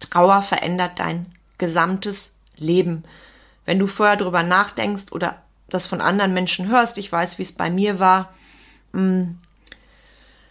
Trauer 0.00 0.42
verändert 0.42 0.98
dein 0.98 1.26
gesamtes 1.58 2.34
Leben. 2.56 3.04
Wenn 3.64 3.78
du 3.78 3.86
vorher 3.86 4.16
drüber 4.16 4.42
nachdenkst 4.42 5.12
oder 5.12 5.42
das 5.68 5.86
von 5.86 6.00
anderen 6.00 6.34
Menschen 6.34 6.68
hörst, 6.68 6.98
ich 6.98 7.10
weiß, 7.10 7.38
wie 7.38 7.42
es 7.42 7.52
bei 7.52 7.70
mir 7.70 7.98
war, 7.98 8.32
mh, 8.92 9.00
hm, 9.00 9.38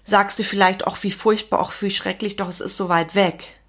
sagst 0.03 0.39
du 0.39 0.43
vielleicht 0.43 0.87
auch, 0.87 1.01
wie 1.03 1.11
furchtbar, 1.11 1.59
auch 1.59 1.73
wie 1.81 1.91
schrecklich, 1.91 2.35
doch 2.35 2.47
es 2.47 2.61
ist 2.61 2.77
so 2.77 2.89
weit 2.89 3.15
weg. 3.15 3.59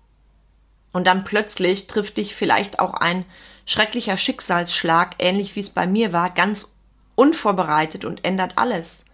Und 0.92 1.06
dann 1.06 1.24
plötzlich 1.24 1.86
trifft 1.86 2.16
dich 2.16 2.34
vielleicht 2.34 2.78
auch 2.78 2.94
ein 2.94 3.24
schrecklicher 3.64 4.16
Schicksalsschlag, 4.16 5.16
ähnlich 5.18 5.56
wie 5.56 5.60
es 5.60 5.70
bei 5.70 5.86
mir 5.86 6.12
war, 6.12 6.30
ganz 6.30 6.72
unvorbereitet 7.14 8.04
und 8.04 8.24
ändert 8.24 8.58
alles. 8.58 9.04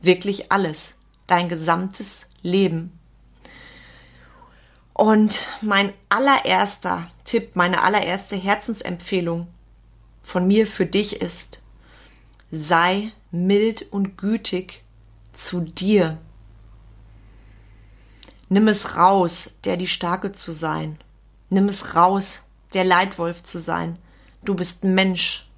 Wirklich 0.00 0.52
alles. 0.52 0.94
Dein 1.26 1.48
gesamtes 1.48 2.28
Leben. 2.42 2.96
Und 4.92 5.50
mein 5.60 5.92
allererster 6.08 7.10
Tipp, 7.24 7.54
meine 7.54 7.82
allererste 7.82 8.36
Herzensempfehlung 8.36 9.48
von 10.22 10.46
mir 10.46 10.66
für 10.66 10.86
dich 10.86 11.20
ist, 11.20 11.62
sei 12.50 13.12
mild 13.30 13.92
und 13.92 14.16
gütig 14.16 14.84
zu 15.36 15.60
dir. 15.60 16.18
Nimm 18.48 18.68
es 18.68 18.96
raus, 18.96 19.50
der 19.64 19.76
die 19.76 19.88
Starke 19.88 20.32
zu 20.32 20.52
sein. 20.52 20.98
Nimm 21.50 21.68
es 21.68 21.94
raus, 21.94 22.44
der 22.74 22.84
Leitwolf 22.84 23.42
zu 23.42 23.58
sein. 23.60 23.98
Du 24.44 24.54
bist 24.54 24.84
Mensch. 24.84 25.48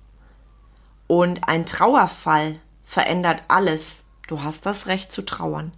Und 1.06 1.49
ein 1.49 1.66
Trauerfall 1.66 2.61
verändert 2.85 3.42
alles. 3.49 4.02
Du 4.26 4.42
hast 4.42 4.66
das 4.66 4.87
Recht 4.87 5.12
zu 5.12 5.23
trauern. 5.23 5.73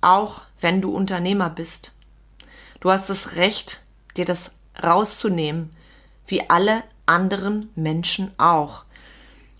Auch 0.00 0.42
wenn 0.60 0.80
du 0.80 0.90
Unternehmer 0.90 1.50
bist. 1.50 1.92
Du 2.80 2.90
hast 2.90 3.08
das 3.08 3.36
Recht, 3.36 3.82
dir 4.16 4.24
das 4.24 4.52
rauszunehmen, 4.82 5.74
wie 6.26 6.48
alle 6.48 6.82
anderen 7.06 7.70
Menschen 7.74 8.32
auch. 8.38 8.84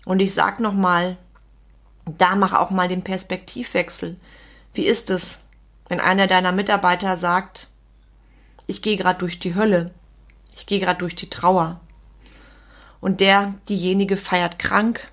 Und 0.05 0.19
ich 0.19 0.33
sag 0.33 0.59
nochmal, 0.59 1.17
da 2.05 2.35
mach 2.35 2.53
auch 2.53 2.69
mal 2.69 2.87
den 2.87 3.03
Perspektivwechsel. 3.03 4.17
Wie 4.73 4.85
ist 4.85 5.09
es, 5.09 5.39
wenn 5.87 5.99
einer 5.99 6.27
deiner 6.27 6.51
Mitarbeiter 6.51 7.17
sagt, 7.17 7.69
ich 8.67 8.81
gehe 8.81 8.97
gerade 8.97 9.19
durch 9.19 9.39
die 9.39 9.55
Hölle, 9.55 9.91
ich 10.55 10.65
gehe 10.65 10.79
gerade 10.79 10.99
durch 10.99 11.15
die 11.15 11.29
Trauer. 11.29 11.79
Und 12.99 13.19
der, 13.19 13.53
diejenige 13.69 14.17
feiert 14.17 14.57
krank, 14.57 15.11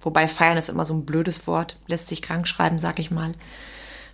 wobei 0.00 0.28
feiern 0.28 0.58
ist 0.58 0.68
immer 0.68 0.84
so 0.84 0.94
ein 0.94 1.06
blödes 1.06 1.46
Wort, 1.46 1.78
lässt 1.86 2.08
sich 2.08 2.22
krank 2.22 2.46
schreiben, 2.46 2.78
sag 2.78 2.98
ich 2.98 3.10
mal. 3.10 3.34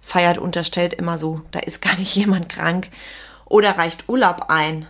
Feiert 0.00 0.38
unterstellt 0.38 0.94
immer 0.94 1.18
so, 1.18 1.42
da 1.50 1.58
ist 1.58 1.82
gar 1.82 1.96
nicht 1.96 2.14
jemand 2.16 2.48
krank. 2.48 2.90
Oder 3.44 3.78
reicht 3.78 4.08
Urlaub 4.08 4.46
ein. 4.48 4.86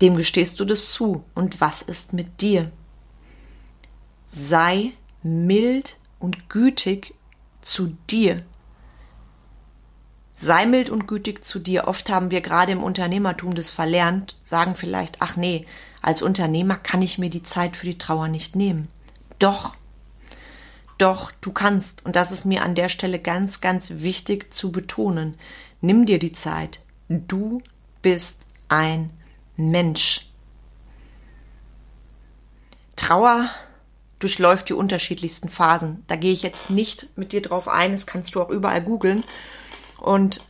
Dem 0.00 0.16
gestehst 0.16 0.60
du 0.60 0.64
das 0.64 0.92
zu. 0.92 1.24
Und 1.34 1.60
was 1.60 1.82
ist 1.82 2.12
mit 2.12 2.40
dir? 2.40 2.70
Sei 4.28 4.92
mild 5.22 5.98
und 6.18 6.48
gütig 6.48 7.14
zu 7.60 7.96
dir. 8.10 8.42
Sei 10.34 10.66
mild 10.66 10.90
und 10.90 11.08
gütig 11.08 11.44
zu 11.44 11.58
dir. 11.58 11.88
Oft 11.88 12.10
haben 12.10 12.30
wir 12.30 12.40
gerade 12.40 12.72
im 12.72 12.82
Unternehmertum 12.82 13.54
das 13.54 13.70
verlernt, 13.70 14.36
sagen 14.44 14.76
vielleicht, 14.76 15.20
ach 15.20 15.36
nee, 15.36 15.66
als 16.00 16.22
Unternehmer 16.22 16.76
kann 16.76 17.02
ich 17.02 17.18
mir 17.18 17.30
die 17.30 17.42
Zeit 17.42 17.76
für 17.76 17.86
die 17.86 17.98
Trauer 17.98 18.28
nicht 18.28 18.54
nehmen. 18.54 18.88
Doch, 19.38 19.74
doch, 20.98 21.32
du 21.40 21.52
kannst. 21.52 22.04
Und 22.04 22.16
das 22.16 22.32
ist 22.32 22.44
mir 22.44 22.62
an 22.62 22.74
der 22.74 22.88
Stelle 22.88 23.18
ganz, 23.18 23.60
ganz 23.60 23.90
wichtig 23.96 24.52
zu 24.52 24.70
betonen. 24.72 25.36
Nimm 25.80 26.06
dir 26.06 26.18
die 26.18 26.32
Zeit. 26.32 26.82
Du 27.08 27.62
bist 28.02 28.40
ein 28.68 29.10
Mensch. 29.56 30.26
Trauer 32.96 33.48
durchläuft 34.18 34.68
die 34.68 34.74
unterschiedlichsten 34.74 35.48
Phasen. 35.48 36.04
Da 36.06 36.16
gehe 36.16 36.32
ich 36.32 36.42
jetzt 36.42 36.70
nicht 36.70 37.08
mit 37.16 37.32
dir 37.32 37.42
drauf 37.42 37.68
ein, 37.68 37.92
das 37.92 38.06
kannst 38.06 38.34
du 38.34 38.42
auch 38.42 38.50
überall 38.50 38.82
googeln. 38.82 39.24
Und 39.98 40.40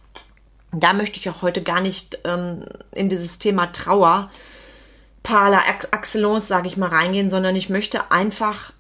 da 0.73 0.93
möchte 0.93 1.19
ich 1.19 1.29
auch 1.31 1.43
heute 1.43 1.63
gar 1.63 1.81
nicht 1.81 2.19
ähm, 2.25 2.65
in 2.93 3.09
dieses 3.09 3.39
Thema 3.39 3.67
Trauer 3.67 4.31
par 5.23 5.51
la 5.51 5.63
excellence, 5.93 6.49
sage 6.49 6.69
ich 6.69 6.77
mal, 6.77 6.89
reingehen, 6.89 7.31
sondern 7.31 7.57
ich 7.57 7.69
möchte 7.69 8.11
einfach 8.11 8.73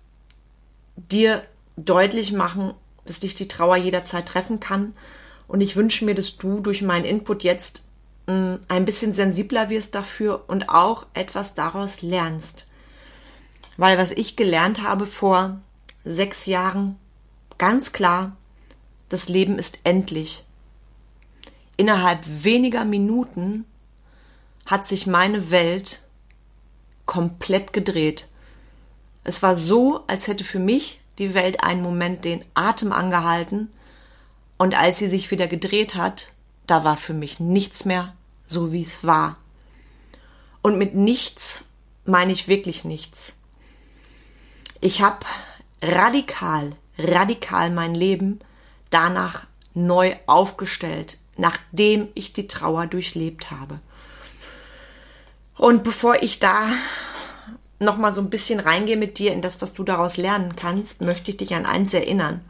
dir 0.97 1.42
deutlich 1.76 2.33
machen, 2.33 2.75
dass 3.04 3.21
dich 3.21 3.35
die 3.35 3.49
Trauer 3.49 3.76
jederzeit 3.76 4.26
treffen 4.26 4.61
kann. 4.61 4.95
Und 5.47 5.61
ich 5.61 5.76
wünsche 5.76 6.04
mir, 6.04 6.14
dass 6.14 6.37
du 6.37 6.61
durch 6.61 6.83
meinen 6.83 7.04
Input 7.04 7.42
jetzt 7.42 7.83
äh, 8.26 8.59
ein 8.68 8.85
bisschen 8.85 9.12
sensibler 9.12 9.71
wirst 9.71 9.95
dafür 9.95 10.45
und 10.49 10.68
auch 10.68 11.07
etwas 11.14 11.54
daraus 11.54 12.02
lernst. 12.02 12.68
Weil 13.78 13.97
was 13.97 14.11
ich 14.11 14.37
gelernt 14.37 14.82
habe 14.82 15.06
vor 15.06 15.61
sechs 16.04 16.44
Jahren, 16.44 16.97
ganz 17.56 17.92
klar, 17.92 18.37
das 19.08 19.30
Leben 19.30 19.58
ist 19.58 19.78
endlich 19.85 20.44
innerhalb 21.78 22.26
weniger 22.44 22.85
Minuten 22.85 23.64
hat 24.66 24.87
sich 24.87 25.06
meine 25.06 25.50
Welt 25.50 26.02
komplett 27.06 27.73
gedreht. 27.73 28.28
Es 29.25 29.42
war 29.42 29.54
so, 29.54 30.04
als 30.08 30.28
hätte 30.28 30.44
für 30.44 30.58
mich 30.58 31.00
die 31.18 31.32
Welt 31.32 31.62
einen 31.62 31.80
Moment 31.80 32.26
den 32.26 32.44
Atem 32.52 32.92
angehalten 32.92 33.70
Und 34.58 34.75
als 34.76 34.99
sie 34.99 35.08
sich 35.08 35.30
wieder 35.30 35.47
gedreht 35.47 35.94
hat, 35.94 36.32
da 36.66 36.85
war 36.85 36.97
für 36.97 37.14
mich 37.14 37.38
nichts 37.38 37.85
mehr 37.85 38.14
so, 38.44 38.73
wie 38.73 38.82
es 38.82 39.04
war. 39.04 39.37
Und 40.62 40.78
mit 40.78 40.94
nichts 40.94 41.64
meine 42.04 42.32
ich 42.32 42.49
wirklich 42.49 42.85
nichts. 42.85 43.35
Ich 44.80 45.02
habe 45.02 45.26
radikal, 45.82 46.73
radikal 46.99 47.70
mein 47.70 47.94
Leben 47.94 48.38
danach 48.90 49.47
neu 49.75 50.14
aufgestellt, 50.26 51.18
nachdem 51.37 52.08
ich 52.14 52.32
die 52.32 52.47
Trauer 52.47 52.87
durchlebt 52.87 53.50
habe. 53.50 53.80
Und 55.56 55.82
bevor 55.82 56.23
ich 56.23 56.38
da 56.38 56.70
noch 57.80 57.97
mal 57.97 58.14
so 58.14 58.20
ein 58.20 58.30
bisschen 58.30 58.61
reingehe 58.61 58.97
mit 58.97 59.18
dir 59.18 59.32
in 59.32 59.42
das, 59.42 59.61
was 59.61 59.73
du 59.73 59.82
daraus 59.82 60.16
lernen 60.16 60.56
kannst, 60.56 61.00
möchte 61.00 61.32
ich 61.32 61.37
dich 61.37 61.54
an 61.54 61.66
eins 61.66 61.92
erinnern. 61.94 62.40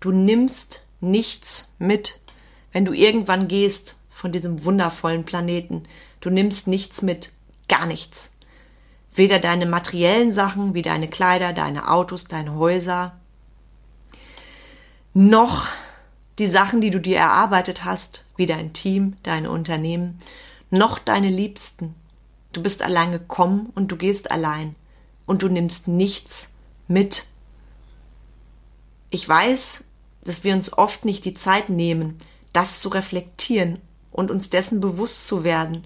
Du 0.00 0.10
nimmst 0.10 0.84
nichts 1.00 1.72
mit, 1.78 2.20
wenn 2.72 2.84
du 2.84 2.92
irgendwann 2.92 3.48
gehst 3.48 3.96
von 4.10 4.32
diesem 4.32 4.64
wundervollen 4.64 5.24
Planeten. 5.24 5.84
Du 6.20 6.30
nimmst 6.30 6.66
nichts 6.66 7.02
mit, 7.02 7.32
gar 7.68 7.86
nichts. 7.86 8.31
Weder 9.14 9.38
deine 9.38 9.66
materiellen 9.66 10.32
Sachen 10.32 10.74
wie 10.74 10.82
deine 10.82 11.08
Kleider, 11.08 11.52
deine 11.52 11.88
Autos, 11.88 12.24
deine 12.24 12.54
Häuser, 12.54 13.16
noch 15.14 15.66
die 16.38 16.46
Sachen, 16.46 16.80
die 16.80 16.90
du 16.90 17.00
dir 17.00 17.18
erarbeitet 17.18 17.84
hast, 17.84 18.24
wie 18.36 18.46
dein 18.46 18.72
Team, 18.72 19.16
deine 19.22 19.50
Unternehmen, 19.50 20.18
noch 20.70 20.98
deine 20.98 21.28
Liebsten. 21.28 21.94
Du 22.52 22.62
bist 22.62 22.82
allein 22.82 23.12
gekommen 23.12 23.70
und 23.74 23.92
du 23.92 23.96
gehst 23.96 24.30
allein 24.30 24.74
und 25.26 25.42
du 25.42 25.48
nimmst 25.48 25.88
nichts 25.88 26.50
mit. 26.88 27.26
Ich 29.10 29.28
weiß, 29.28 29.84
dass 30.24 30.44
wir 30.44 30.54
uns 30.54 30.72
oft 30.72 31.04
nicht 31.04 31.24
die 31.24 31.34
Zeit 31.34 31.68
nehmen, 31.68 32.18
das 32.52 32.80
zu 32.80 32.88
reflektieren 32.88 33.78
und 34.10 34.30
uns 34.30 34.50
dessen 34.50 34.80
bewusst 34.80 35.26
zu 35.26 35.44
werden. 35.44 35.84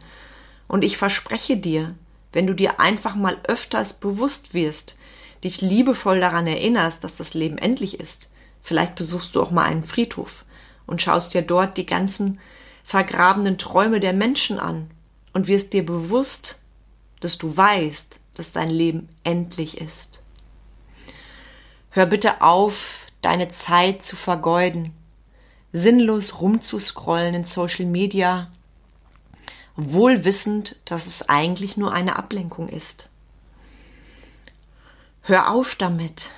Und 0.68 0.85
ich 0.85 0.97
verspreche 0.97 1.56
dir, 1.56 1.95
wenn 2.37 2.47
du 2.47 2.52
dir 2.52 2.81
einfach 2.81 3.14
mal 3.14 3.38
öfters 3.45 3.95
bewusst 3.95 4.52
wirst, 4.52 4.95
dich 5.43 5.62
liebevoll 5.62 6.21
daran 6.21 6.47
erinnerst, 6.47 7.02
dass 7.02 7.16
das 7.16 7.33
Leben 7.33 7.57
endlich 7.57 7.99
ist, 7.99 8.28
vielleicht 8.61 8.95
besuchst 8.95 9.35
du 9.35 9.43
auch 9.43 9.50
mal 9.50 9.64
einen 9.64 9.83
Friedhof 9.83 10.45
und 10.85 11.00
schaust 11.00 11.33
dir 11.33 11.40
dort 11.40 11.78
die 11.78 11.87
ganzen 11.87 12.38
vergrabenen 12.85 13.57
Träume 13.57 14.00
der 14.00 14.12
Menschen 14.12 14.59
an 14.59 14.90
und 15.33 15.49
wirst 15.49 15.73
dir 15.73 15.87
bewusst, 15.87 16.61
dass 17.21 17.38
du 17.38 17.57
weißt, 17.57 18.21
dass 18.35 18.52
dein 18.52 18.69
Leben 18.69 19.09
endlich 19.25 19.81
ist. 19.81 20.23
Hör 21.88 22.05
bitte 22.05 22.43
auf, 22.43 23.07
deine 23.23 23.49
Zeit 23.49 24.02
zu 24.02 24.14
vergeuden, 24.14 24.93
sinnlos 25.73 26.38
rumzuscrollen 26.38 27.35
in 27.35 27.45
Social 27.45 27.87
Media, 27.87 28.50
wohl 29.76 30.25
wissend, 30.25 30.76
dass 30.85 31.06
es 31.06 31.28
eigentlich 31.28 31.76
nur 31.76 31.92
eine 31.92 32.16
Ablenkung 32.16 32.68
ist. 32.68 33.09
Hör 35.23 35.50
auf 35.52 35.75
damit. 35.75 36.30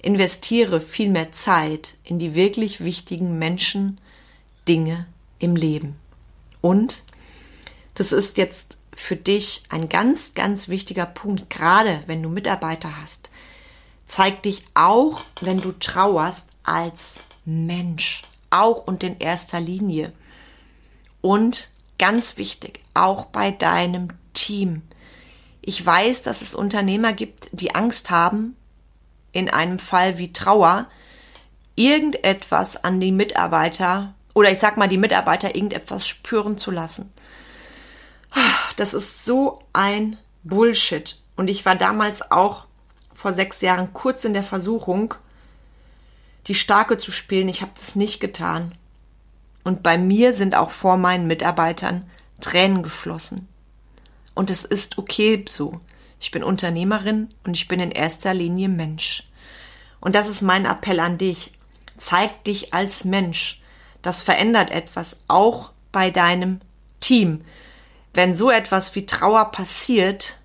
Investiere 0.00 0.80
viel 0.80 1.10
mehr 1.10 1.32
Zeit 1.32 1.96
in 2.04 2.18
die 2.18 2.34
wirklich 2.34 2.82
wichtigen 2.84 3.38
Menschen, 3.38 4.00
Dinge 4.68 5.06
im 5.38 5.56
Leben. 5.56 5.96
Und 6.60 7.02
das 7.94 8.12
ist 8.12 8.36
jetzt 8.36 8.78
für 8.92 9.16
dich 9.16 9.62
ein 9.68 9.88
ganz, 9.88 10.34
ganz 10.34 10.68
wichtiger 10.68 11.06
Punkt, 11.06 11.50
gerade 11.50 12.02
wenn 12.06 12.22
du 12.22 12.28
Mitarbeiter 12.28 13.00
hast. 13.00 13.30
Zeig 14.06 14.42
dich 14.42 14.64
auch, 14.74 15.22
wenn 15.40 15.60
du 15.60 15.72
trauerst, 15.72 16.48
als 16.62 17.20
Mensch, 17.44 18.22
auch 18.50 18.86
und 18.86 19.02
in 19.02 19.18
erster 19.18 19.60
Linie. 19.60 20.12
Und 21.20 21.70
ganz 21.98 22.38
wichtig, 22.38 22.80
auch 22.94 23.26
bei 23.26 23.50
deinem 23.50 24.08
Team. 24.32 24.82
Ich 25.60 25.84
weiß, 25.84 26.22
dass 26.22 26.40
es 26.40 26.54
Unternehmer 26.54 27.12
gibt, 27.12 27.48
die 27.52 27.74
Angst 27.74 28.10
haben, 28.10 28.56
in 29.32 29.50
einem 29.50 29.78
Fall 29.78 30.18
wie 30.18 30.32
Trauer, 30.32 30.86
irgendetwas 31.74 32.82
an 32.82 33.00
die 33.00 33.12
Mitarbeiter 33.12 34.14
oder 34.34 34.52
ich 34.52 34.60
sag 34.60 34.76
mal, 34.76 34.88
die 34.88 34.98
Mitarbeiter 34.98 35.54
irgendetwas 35.54 36.06
spüren 36.06 36.56
zu 36.56 36.70
lassen. 36.70 37.12
Das 38.76 38.94
ist 38.94 39.24
so 39.24 39.62
ein 39.72 40.16
Bullshit. 40.44 41.20
Und 41.36 41.48
ich 41.48 41.66
war 41.66 41.74
damals 41.74 42.30
auch 42.30 42.66
vor 43.14 43.32
sechs 43.32 43.60
Jahren 43.60 43.92
kurz 43.92 44.24
in 44.24 44.34
der 44.34 44.44
Versuchung, 44.44 45.14
die 46.46 46.54
Starke 46.54 46.98
zu 46.98 47.10
spielen. 47.10 47.48
Ich 47.48 47.62
habe 47.62 47.72
das 47.76 47.96
nicht 47.96 48.20
getan. 48.20 48.72
Und 49.68 49.82
bei 49.82 49.98
mir 49.98 50.32
sind 50.32 50.54
auch 50.54 50.70
vor 50.70 50.96
meinen 50.96 51.26
Mitarbeitern 51.26 52.08
Tränen 52.40 52.82
geflossen. 52.82 53.48
Und 54.32 54.48
es 54.48 54.64
ist 54.64 54.96
okay 54.96 55.44
so. 55.46 55.82
Ich 56.18 56.30
bin 56.30 56.42
Unternehmerin 56.42 57.34
und 57.44 57.52
ich 57.52 57.68
bin 57.68 57.78
in 57.78 57.90
erster 57.90 58.32
Linie 58.32 58.70
Mensch. 58.70 59.28
Und 60.00 60.14
das 60.14 60.26
ist 60.26 60.40
mein 60.40 60.64
Appell 60.64 61.00
an 61.00 61.18
dich. 61.18 61.52
Zeig 61.98 62.44
dich 62.44 62.72
als 62.72 63.04
Mensch. 63.04 63.60
Das 64.00 64.22
verändert 64.22 64.70
etwas, 64.70 65.20
auch 65.28 65.72
bei 65.92 66.10
deinem 66.10 66.62
Team. 67.00 67.44
Wenn 68.14 68.34
so 68.34 68.50
etwas 68.50 68.94
wie 68.94 69.04
Trauer 69.04 69.52
passiert, 69.52 70.38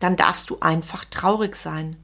dann 0.00 0.16
darfst 0.16 0.50
du 0.50 0.58
einfach 0.58 1.04
traurig 1.04 1.54
sein. 1.54 1.94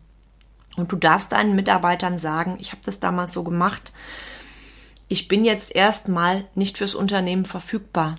Und 0.76 0.92
du 0.92 0.96
darfst 0.96 1.32
deinen 1.32 1.56
Mitarbeitern 1.56 2.20
sagen, 2.20 2.58
ich 2.60 2.70
habe 2.70 2.82
das 2.84 3.00
damals 3.00 3.32
so 3.32 3.42
gemacht, 3.42 3.92
ich 5.10 5.26
bin 5.26 5.44
jetzt 5.44 5.74
erstmal 5.74 6.46
nicht 6.54 6.78
fürs 6.78 6.94
Unternehmen 6.94 7.44
verfügbar. 7.44 8.16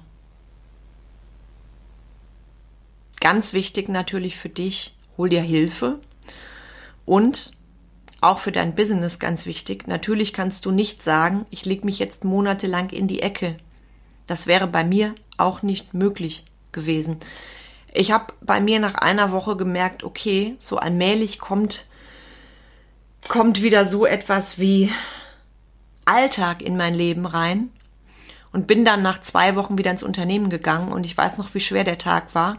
Ganz 3.21 3.53
wichtig 3.53 3.87
natürlich 3.87 4.35
für 4.35 4.49
dich, 4.49 4.93
hol 5.17 5.29
dir 5.29 5.41
Hilfe 5.41 5.99
und 7.05 7.53
auch 8.19 8.39
für 8.39 8.51
dein 8.51 8.75
Business 8.75 9.19
ganz 9.19 9.45
wichtig. 9.45 9.87
Natürlich 9.87 10.33
kannst 10.33 10.65
du 10.65 10.71
nicht 10.71 11.01
sagen, 11.01 11.45
ich 11.49 11.63
leg 11.63 11.85
mich 11.85 11.97
jetzt 11.97 12.25
monatelang 12.25 12.89
in 12.89 13.07
die 13.07 13.21
Ecke. 13.21 13.55
Das 14.27 14.45
wäre 14.45 14.67
bei 14.67 14.83
mir 14.83 15.15
auch 15.37 15.61
nicht 15.61 15.93
möglich 15.93 16.43
gewesen. 16.73 17.21
Ich 17.93 18.11
habe 18.11 18.33
bei 18.41 18.59
mir 18.59 18.81
nach 18.81 18.95
einer 18.95 19.31
Woche 19.31 19.55
gemerkt, 19.55 20.03
okay, 20.03 20.57
so 20.59 20.75
allmählich 20.75 21.39
kommt 21.39 21.85
kommt 23.29 23.61
wieder 23.61 23.85
so 23.85 24.05
etwas 24.05 24.59
wie 24.59 24.91
Alltag 26.05 26.61
in 26.61 26.77
mein 26.77 26.95
Leben 26.95 27.25
rein 27.25 27.69
und 28.51 28.67
bin 28.67 28.85
dann 28.85 29.01
nach 29.01 29.21
zwei 29.21 29.55
Wochen 29.55 29.77
wieder 29.77 29.91
ins 29.91 30.03
Unternehmen 30.03 30.49
gegangen 30.49 30.91
und 30.91 31.05
ich 31.05 31.17
weiß 31.17 31.37
noch, 31.37 31.53
wie 31.53 31.59
schwer 31.59 31.83
der 31.83 31.97
Tag 31.97 32.35
war. 32.35 32.57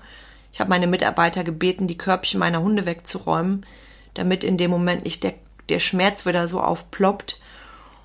Ich 0.52 0.60
habe 0.60 0.70
meine 0.70 0.86
Mitarbeiter 0.86 1.44
gebeten, 1.44 1.88
die 1.88 1.98
Körbchen 1.98 2.38
meiner 2.38 2.62
Hunde 2.62 2.84
wegzuräumen, 2.86 3.66
damit 4.14 4.44
in 4.44 4.58
dem 4.58 4.70
Moment 4.70 5.04
nicht 5.04 5.24
der, 5.24 5.34
der 5.68 5.78
Schmerz 5.78 6.26
wieder 6.26 6.46
so 6.46 6.60
aufploppt. 6.60 7.40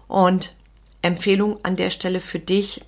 Und 0.07 0.55
Empfehlung 1.01 1.63
an 1.63 1.75
der 1.75 1.89
Stelle 1.89 2.21
für 2.21 2.39
dich, 2.39 2.81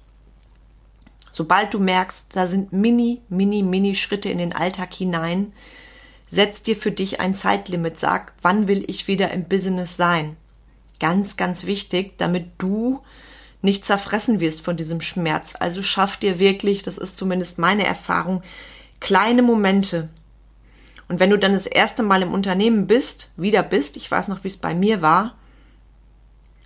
sobald 1.32 1.74
du 1.74 1.80
merkst, 1.80 2.28
da 2.36 2.48
sind 2.48 2.72
mini, 2.74 3.22
mini, 3.30 3.64
mini 3.64 3.96
Schritte 3.96 4.30
in 4.30 4.38
den 4.38 4.54
Alltag 4.54 4.94
hinein, 4.94 5.54
setz 6.30 6.62
dir 6.62 6.76
für 6.76 6.92
dich 6.92 7.20
ein 7.20 7.36
Zeitlimit, 7.36 8.00
sag, 8.00 8.34
wann 8.42 8.68
will 8.68 8.84
ich 8.88 9.08
wieder 9.08 9.32
im 9.32 9.46
Business 9.46 9.98
sein? 9.98 10.38
Ganz, 11.00 11.38
ganz 11.38 11.66
wichtig, 11.66 12.18
damit 12.18 12.48
du 12.58 13.02
nicht 13.62 13.86
zerfressen 13.86 14.40
wirst 14.40 14.62
von 14.62 14.78
diesem 14.78 15.02
Schmerz. 15.02 15.56
Also 15.60 15.82
schaff 15.82 16.18
dir 16.18 16.40
wirklich, 16.40 16.84
das 16.84 16.98
ist 16.98 17.18
zumindest 17.18 17.58
meine 17.58 17.86
Erfahrung, 17.86 18.42
kleine 19.00 19.42
Momente. 19.42 20.10
Und 21.08 21.20
wenn 21.20 21.32
du 21.32 21.38
dann 21.38 21.54
das 21.54 21.66
erste 21.66 22.04
Mal 22.04 22.22
im 22.22 22.34
Unternehmen 22.34 22.88
bist, 22.88 23.32
wieder 23.36 23.64
bist, 23.64 23.98
ich 23.98 24.10
weiß 24.10 24.28
noch, 24.28 24.44
wie 24.44 24.50
es 24.50 24.58
bei 24.58 24.76
mir 24.76 25.02
war, 25.02 25.36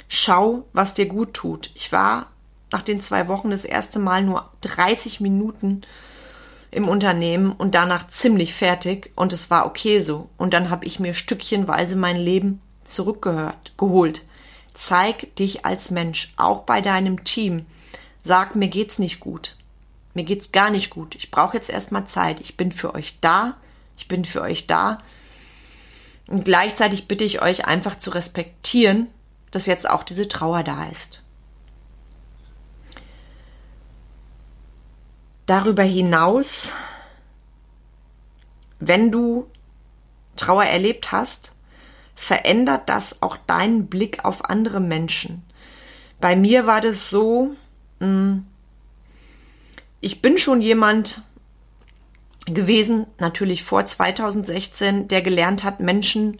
schau, 0.08 0.66
was 0.74 0.94
dir 0.94 1.06
gut 1.06 1.34
tut. 1.34 1.72
Ich 1.76 1.92
war 1.92 2.28
nach 2.72 2.82
den 2.82 3.02
zwei 3.02 3.28
Wochen 3.28 3.52
das 3.52 3.66
erste 3.66 4.00
Mal 4.00 4.24
nur 4.24 4.50
30 4.62 5.22
Minuten 5.22 5.84
im 6.72 6.90
Unternehmen 6.90 7.52
und 7.52 7.76
danach 7.76 8.08
ziemlich 8.08 8.54
fertig 8.54 9.12
und 9.16 9.32
es 9.32 9.50
war 9.50 9.66
okay 9.66 10.00
so. 10.00 10.30
Und 10.38 10.54
dann 10.54 10.70
habe 10.70 10.86
ich 10.86 11.00
mir 11.00 11.14
stückchenweise 11.14 11.96
mein 11.96 12.18
Leben 12.18 12.60
zurückgehört, 12.86 13.74
geholt. 13.78 14.24
Zeig 14.74 15.36
dich 15.36 15.66
als 15.66 15.92
Mensch, 15.92 16.34
auch 16.38 16.62
bei 16.62 16.82
deinem 16.82 17.24
Team. 17.24 17.66
Sag, 18.22 18.56
mir 18.56 18.68
geht's 18.68 19.00
nicht 19.00 19.20
gut. 19.20 19.56
Mir 20.14 20.24
geht's 20.24 20.52
gar 20.52 20.70
nicht 20.70 20.90
gut. 20.90 21.16
Ich 21.16 21.32
brauche 21.32 21.58
jetzt 21.58 21.70
erstmal 21.70 22.06
Zeit. 22.06 22.40
Ich 22.40 22.58
bin 22.58 22.72
für 22.72 22.94
euch 22.94 23.20
da. 23.20 23.56
Ich 23.98 24.08
bin 24.08 24.26
für 24.26 24.42
euch 24.42 24.68
da. 24.68 25.00
Und 26.28 26.46
gleichzeitig 26.46 27.08
bitte 27.08 27.24
ich 27.24 27.42
euch 27.42 27.66
einfach 27.66 27.98
zu 27.98 28.12
respektieren, 28.12 29.08
dass 29.52 29.66
jetzt 29.66 29.90
auch 29.90 30.04
diese 30.04 30.28
Trauer 30.28 30.64
da 30.64 30.88
ist. 30.88 31.22
Darüber 35.46 35.84
hinaus, 35.84 36.72
wenn 38.80 39.12
du 39.12 39.48
Trauer 40.38 40.64
erlebt 40.64 41.12
hast, 41.12 41.54
verändert 42.16 42.90
das 42.90 43.22
auch 43.22 43.38
deinen 43.38 43.88
Blick 43.88 44.24
auf 44.26 44.50
andere 44.50 44.80
Menschen. 44.80 45.44
bei 46.20 46.38
mir 46.38 46.66
war 46.66 46.80
das 46.80 47.10
so, 47.10 47.56
hm, 48.00 48.46
ich 50.00 50.22
bin 50.22 50.38
schon 50.38 50.62
jemand 50.62 51.22
gewesen, 52.46 53.08
natürlich 53.20 53.64
vor 53.64 53.86
2016, 53.86 55.08
der 55.08 55.22
gelernt 55.22 55.64
hat, 55.64 55.80
Menschen, 55.80 56.38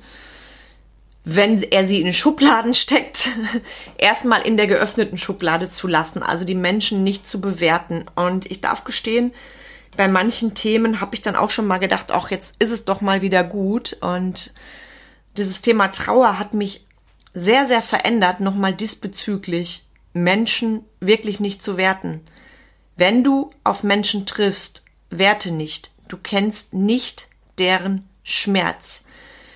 wenn 1.24 1.62
er 1.64 1.88
sie 1.88 2.02
in 2.02 2.14
Schubladen 2.14 2.74
steckt, 2.74 3.30
erstmal 3.98 4.42
in 4.42 4.58
der 4.58 4.68
geöffneten 4.68 5.18
Schublade 5.18 5.70
zu 5.70 5.88
lassen, 5.88 6.24
also 6.24 6.44
die 6.44 6.56
Menschen 6.56 7.04
nicht 7.04 7.28
zu 7.28 7.40
bewerten. 7.40 8.06
Und 8.16 8.50
ich 8.52 8.62
darf 8.62 8.84
gestehen, 8.84 9.34
bei 9.96 10.08
manchen 10.08 10.56
Themen 10.56 11.00
habe 11.00 11.16
ich 11.16 11.22
dann 11.22 11.36
auch 11.36 11.50
schon 11.50 11.68
mal 11.68 11.78
gedacht, 11.78 12.12
auch 12.12 12.30
jetzt 12.30 12.56
ist 12.60 12.72
es 12.72 12.84
doch 12.84 13.02
mal 13.02 13.22
wieder 13.22 13.44
gut. 13.44 13.98
Und 14.02 14.54
dieses 15.38 15.62
Thema 15.62 15.90
Trauer 15.90 16.40
hat 16.40 16.54
mich 16.54 16.86
sehr, 17.34 17.66
sehr 17.66 17.82
verändert, 17.82 18.40
nochmal 18.40 18.74
diesbezüglich 18.74 19.86
Menschen 20.14 20.86
wirklich 21.00 21.40
nicht 21.40 21.64
zu 21.64 21.78
werten. 21.78 22.22
Wenn 22.96 23.24
du 23.24 23.50
auf 23.64 23.84
Menschen 23.84 24.26
triffst, 24.26 24.84
werte 25.10 25.52
nicht. 25.52 25.92
Du 26.08 26.18
kennst 26.18 26.74
nicht 26.74 27.28
deren 27.58 28.08
Schmerz. 28.24 29.06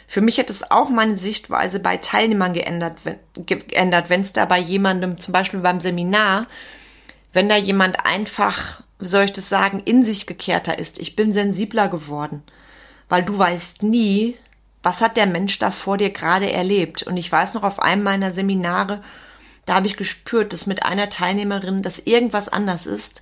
Für 0.07 0.21
mich 0.21 0.39
hat 0.39 0.49
es 0.49 0.71
auch 0.71 0.89
meine 0.89 1.17
Sichtweise 1.17 1.79
bei 1.79 1.97
Teilnehmern 1.97 2.53
geändert, 2.53 2.99
wenn, 3.03 3.19
geändert, 3.45 4.09
wenn 4.09 4.21
es 4.21 4.33
da 4.33 4.45
bei 4.45 4.57
jemandem, 4.57 5.19
zum 5.19 5.33
Beispiel 5.33 5.59
beim 5.59 5.79
Seminar, 5.79 6.47
wenn 7.33 7.49
da 7.49 7.57
jemand 7.57 8.05
einfach, 8.05 8.81
wie 8.99 9.05
soll 9.05 9.25
ich 9.25 9.33
das 9.33 9.49
sagen, 9.49 9.81
in 9.83 10.05
sich 10.05 10.25
gekehrter 10.25 10.79
ist. 10.79 10.97
Ich 10.97 11.15
bin 11.15 11.33
sensibler 11.33 11.89
geworden, 11.89 12.41
weil 13.09 13.23
du 13.23 13.37
weißt 13.37 13.83
nie, 13.83 14.37
was 14.87 15.01
hat 15.01 15.17
der 15.17 15.25
Mensch 15.25 15.59
da 15.59 15.71
vor 15.71 15.97
dir 15.97 16.11
gerade 16.11 16.49
erlebt? 16.49 17.03
Und 17.03 17.17
ich 17.17 17.29
weiß 17.29 17.55
noch 17.55 17.63
auf 17.63 17.81
einem 17.81 18.03
meiner 18.03 18.31
Seminare, 18.31 19.03
da 19.65 19.75
habe 19.75 19.87
ich 19.87 19.97
gespürt, 19.97 20.53
dass 20.53 20.65
mit 20.65 20.83
einer 20.83 21.09
Teilnehmerin 21.09 21.83
das 21.83 21.99
irgendwas 21.99 22.47
anders 22.47 22.85
ist. 22.85 23.21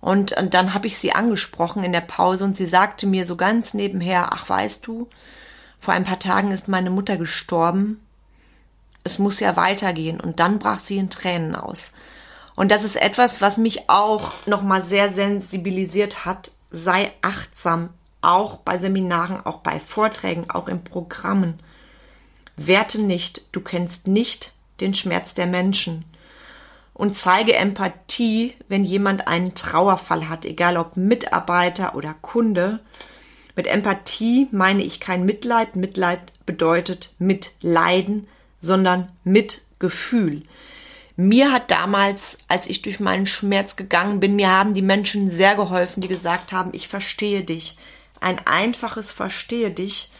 Und, 0.00 0.32
und 0.32 0.52
dann 0.52 0.74
habe 0.74 0.88
ich 0.88 0.98
sie 0.98 1.12
angesprochen 1.12 1.84
in 1.84 1.92
der 1.92 2.00
Pause 2.00 2.42
und 2.42 2.56
sie 2.56 2.66
sagte 2.66 3.06
mir 3.06 3.24
so 3.24 3.36
ganz 3.36 3.72
nebenher, 3.72 4.32
ach 4.32 4.48
weißt 4.48 4.84
du, 4.84 5.08
vor 5.78 5.94
ein 5.94 6.02
paar 6.02 6.18
Tagen 6.18 6.50
ist 6.50 6.66
meine 6.66 6.90
Mutter 6.90 7.16
gestorben. 7.16 8.04
Es 9.04 9.20
muss 9.20 9.38
ja 9.38 9.54
weitergehen. 9.54 10.20
Und 10.20 10.40
dann 10.40 10.58
brach 10.58 10.80
sie 10.80 10.96
in 10.96 11.08
Tränen 11.08 11.54
aus. 11.54 11.92
Und 12.56 12.72
das 12.72 12.82
ist 12.82 12.96
etwas, 12.96 13.40
was 13.40 13.58
mich 13.58 13.88
auch 13.88 14.32
nochmal 14.46 14.82
sehr 14.82 15.12
sensibilisiert 15.12 16.24
hat. 16.24 16.50
Sei 16.72 17.12
achtsam 17.22 17.90
auch 18.26 18.58
bei 18.58 18.76
Seminaren, 18.78 19.44
auch 19.46 19.58
bei 19.58 19.78
Vorträgen, 19.78 20.50
auch 20.50 20.66
in 20.66 20.82
Programmen. 20.82 21.60
Werte 22.56 23.00
nicht, 23.00 23.46
du 23.52 23.60
kennst 23.60 24.08
nicht 24.08 24.52
den 24.80 24.94
Schmerz 24.94 25.32
der 25.32 25.46
Menschen. 25.46 26.04
Und 26.92 27.14
zeige 27.14 27.54
Empathie, 27.54 28.54
wenn 28.68 28.82
jemand 28.82 29.28
einen 29.28 29.54
Trauerfall 29.54 30.28
hat, 30.28 30.44
egal 30.44 30.76
ob 30.76 30.96
Mitarbeiter 30.96 31.94
oder 31.94 32.14
Kunde. 32.20 32.80
Mit 33.54 33.66
Empathie 33.66 34.48
meine 34.50 34.82
ich 34.82 34.98
kein 34.98 35.24
Mitleid. 35.24 35.76
Mitleid 35.76 36.20
bedeutet 36.46 37.14
Mitleiden, 37.18 38.26
sondern 38.60 39.12
Mitgefühl. 39.24 40.42
Mir 41.16 41.52
hat 41.52 41.70
damals, 41.70 42.40
als 42.48 42.66
ich 42.66 42.82
durch 42.82 42.98
meinen 42.98 43.26
Schmerz 43.26 43.76
gegangen 43.76 44.18
bin, 44.18 44.34
mir 44.36 44.50
haben 44.50 44.74
die 44.74 44.82
Menschen 44.82 45.30
sehr 45.30 45.54
geholfen, 45.54 46.00
die 46.00 46.08
gesagt 46.08 46.52
haben, 46.52 46.70
ich 46.72 46.88
verstehe 46.88 47.44
dich 47.44 47.76
ein 48.20 48.40
einfaches 48.46 49.12
Verstehe 49.12 49.70
dich 49.70 50.10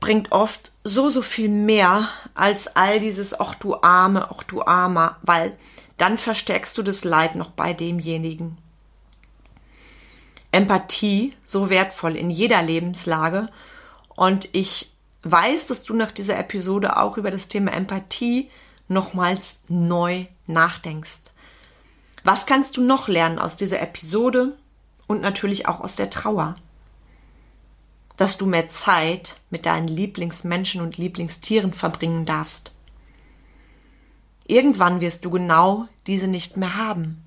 bringt 0.00 0.32
oft 0.32 0.72
so, 0.82 1.08
so 1.08 1.22
viel 1.22 1.48
mehr 1.48 2.08
als 2.34 2.76
all 2.76 2.98
dieses, 2.98 3.38
ach 3.38 3.54
du 3.54 3.80
Arme, 3.82 4.28
ach 4.30 4.42
du 4.42 4.62
Armer, 4.62 5.16
weil 5.22 5.56
dann 5.96 6.18
verstärkst 6.18 6.76
du 6.76 6.82
das 6.82 7.04
Leid 7.04 7.36
noch 7.36 7.50
bei 7.50 7.72
demjenigen. 7.72 8.58
Empathie, 10.50 11.34
so 11.44 11.70
wertvoll 11.70 12.16
in 12.16 12.30
jeder 12.30 12.62
Lebenslage. 12.62 13.48
Und 14.08 14.48
ich 14.52 14.92
weiß, 15.22 15.66
dass 15.68 15.84
du 15.84 15.94
nach 15.94 16.10
dieser 16.10 16.36
Episode 16.36 16.96
auch 16.96 17.16
über 17.16 17.30
das 17.30 17.46
Thema 17.46 17.72
Empathie 17.72 18.50
nochmals 18.88 19.60
neu 19.68 20.26
nachdenkst. 20.46 21.20
Was 22.24 22.46
kannst 22.46 22.76
du 22.76 22.82
noch 22.82 23.08
lernen 23.08 23.38
aus 23.38 23.56
dieser 23.56 23.80
Episode 23.80 24.56
und 25.06 25.20
natürlich 25.20 25.66
auch 25.66 25.80
aus 25.80 25.96
der 25.96 26.10
Trauer? 26.10 26.56
Dass 28.22 28.38
du 28.38 28.46
mehr 28.46 28.68
Zeit 28.68 29.40
mit 29.50 29.66
deinen 29.66 29.88
Lieblingsmenschen 29.88 30.80
und 30.80 30.96
Lieblingstieren 30.96 31.72
verbringen 31.72 32.24
darfst. 32.24 32.72
Irgendwann 34.46 35.00
wirst 35.00 35.24
du 35.24 35.30
genau 35.30 35.88
diese 36.06 36.28
nicht 36.28 36.56
mehr 36.56 36.76
haben. 36.76 37.24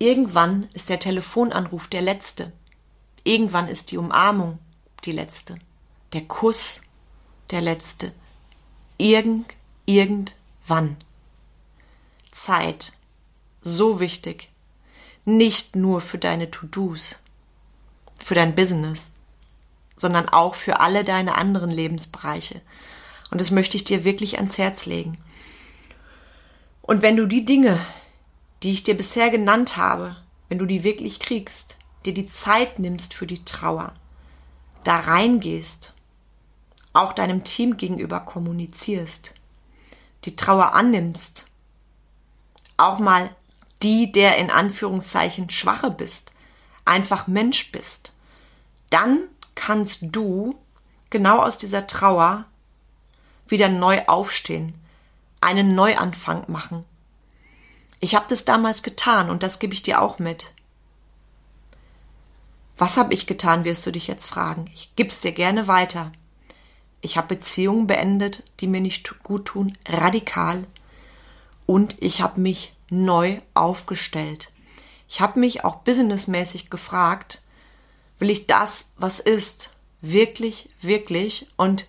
Irgendwann 0.00 0.68
ist 0.74 0.88
der 0.88 0.98
Telefonanruf 0.98 1.86
der 1.86 2.02
letzte. 2.02 2.52
Irgendwann 3.22 3.68
ist 3.68 3.92
die 3.92 3.96
Umarmung 3.96 4.58
die 5.04 5.12
letzte. 5.12 5.54
Der 6.14 6.22
Kuss 6.22 6.80
der 7.52 7.60
letzte. 7.60 8.12
Irgend, 8.98 9.54
irgendwann. 9.84 10.96
Zeit. 12.32 12.92
So 13.62 14.00
wichtig. 14.00 14.50
Nicht 15.24 15.76
nur 15.76 16.00
für 16.00 16.18
deine 16.18 16.50
To-Dos. 16.50 17.20
Für 18.18 18.34
dein 18.34 18.56
Business 18.56 19.12
sondern 19.96 20.28
auch 20.28 20.54
für 20.54 20.80
alle 20.80 21.04
deine 21.04 21.34
anderen 21.36 21.70
Lebensbereiche. 21.70 22.60
Und 23.30 23.40
das 23.40 23.50
möchte 23.50 23.76
ich 23.76 23.84
dir 23.84 24.04
wirklich 24.04 24.36
ans 24.36 24.58
Herz 24.58 24.86
legen. 24.86 25.18
Und 26.82 27.02
wenn 27.02 27.16
du 27.16 27.26
die 27.26 27.44
Dinge, 27.44 27.80
die 28.62 28.72
ich 28.72 28.84
dir 28.84 28.96
bisher 28.96 29.30
genannt 29.30 29.76
habe, 29.76 30.16
wenn 30.48 30.58
du 30.58 30.66
die 30.66 30.84
wirklich 30.84 31.18
kriegst, 31.18 31.76
dir 32.04 32.14
die 32.14 32.28
Zeit 32.28 32.78
nimmst 32.78 33.14
für 33.14 33.26
die 33.26 33.44
Trauer, 33.44 33.92
da 34.84 35.00
reingehst, 35.00 35.94
auch 36.92 37.12
deinem 37.12 37.44
Team 37.44 37.76
gegenüber 37.76 38.20
kommunizierst, 38.20 39.34
die 40.24 40.36
Trauer 40.36 40.74
annimmst, 40.74 41.46
auch 42.76 42.98
mal 42.98 43.30
die, 43.82 44.12
der 44.12 44.38
in 44.38 44.50
Anführungszeichen 44.50 45.50
Schwache 45.50 45.90
bist, 45.90 46.32
einfach 46.84 47.26
Mensch 47.26 47.72
bist, 47.72 48.12
dann 48.90 49.18
kannst 49.56 49.98
du 50.02 50.54
genau 51.10 51.40
aus 51.42 51.58
dieser 51.58 51.88
Trauer 51.88 52.44
wieder 53.48 53.68
neu 53.68 54.04
aufstehen, 54.06 54.74
einen 55.40 55.74
Neuanfang 55.74 56.44
machen. 56.46 56.84
Ich 57.98 58.14
habe 58.14 58.26
das 58.28 58.44
damals 58.44 58.84
getan 58.84 59.30
und 59.30 59.42
das 59.42 59.58
gebe 59.58 59.74
ich 59.74 59.82
dir 59.82 60.00
auch 60.00 60.20
mit. 60.20 60.52
Was 62.78 62.96
habe 62.98 63.14
ich 63.14 63.26
getan, 63.26 63.64
wirst 63.64 63.86
du 63.86 63.90
dich 63.90 64.06
jetzt 64.06 64.26
fragen. 64.26 64.70
Ich 64.74 64.94
gib's 64.96 65.20
dir 65.20 65.32
gerne 65.32 65.66
weiter. 65.66 66.12
Ich 67.00 67.16
habe 67.16 67.34
Beziehungen 67.36 67.86
beendet, 67.86 68.44
die 68.60 68.66
mir 68.66 68.80
nicht 68.80 69.22
gut 69.22 69.46
tun, 69.46 69.76
radikal. 69.86 70.62
Und 71.64 71.96
ich 72.02 72.20
habe 72.20 72.40
mich 72.40 72.74
neu 72.90 73.40
aufgestellt. 73.54 74.52
Ich 75.08 75.20
habe 75.20 75.40
mich 75.40 75.64
auch 75.64 75.76
businessmäßig 75.76 76.68
gefragt, 76.68 77.42
will 78.18 78.30
ich 78.30 78.46
das, 78.46 78.90
was 78.96 79.20
ist, 79.20 79.70
wirklich, 80.00 80.70
wirklich 80.80 81.48
und 81.56 81.88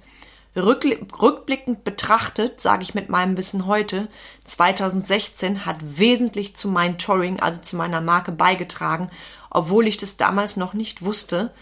rückblickend 0.55 1.83
betrachtet, 1.83 2.59
sage 2.59 2.81
ich 2.81 2.95
mit 2.95 3.09
meinem 3.09 3.37
Wissen 3.37 3.67
heute, 3.67 4.07
2016 4.45 5.65
hat 5.65 5.77
wesentlich 5.99 6.55
zu 6.55 6.67
meinem 6.67 6.97
Touring, 6.97 7.39
also 7.39 7.61
zu 7.61 7.75
meiner 7.75 8.01
Marke 8.01 8.31
beigetragen, 8.31 9.11
obwohl 9.51 9.87
ich 9.87 9.97
das 9.97 10.17
damals 10.17 10.57
noch 10.57 10.73
nicht 10.73 11.03
wusste, 11.03 11.53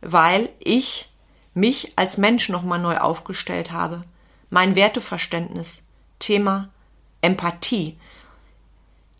weil 0.00 0.48
ich 0.58 1.08
mich 1.54 1.92
als 1.96 2.18
Mensch 2.18 2.48
nochmal 2.48 2.80
neu 2.80 2.98
aufgestellt 2.98 3.70
habe. 3.70 4.04
Mein 4.50 4.74
Werteverständnis, 4.74 5.82
Thema 6.18 6.70
Empathie. 7.20 7.98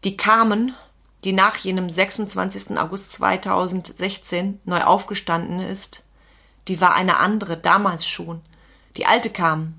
Die 0.04 0.16
kamen 0.16 0.74
die 1.24 1.32
nach 1.32 1.56
jenem 1.56 1.90
26. 1.90 2.78
August 2.78 3.12
2016 3.12 4.60
neu 4.64 4.82
aufgestanden 4.82 5.60
ist, 5.60 6.02
die 6.68 6.80
war 6.80 6.94
eine 6.94 7.18
andere 7.18 7.56
damals 7.56 8.06
schon. 8.06 8.42
Die 8.96 9.06
alte 9.06 9.30
kam. 9.30 9.74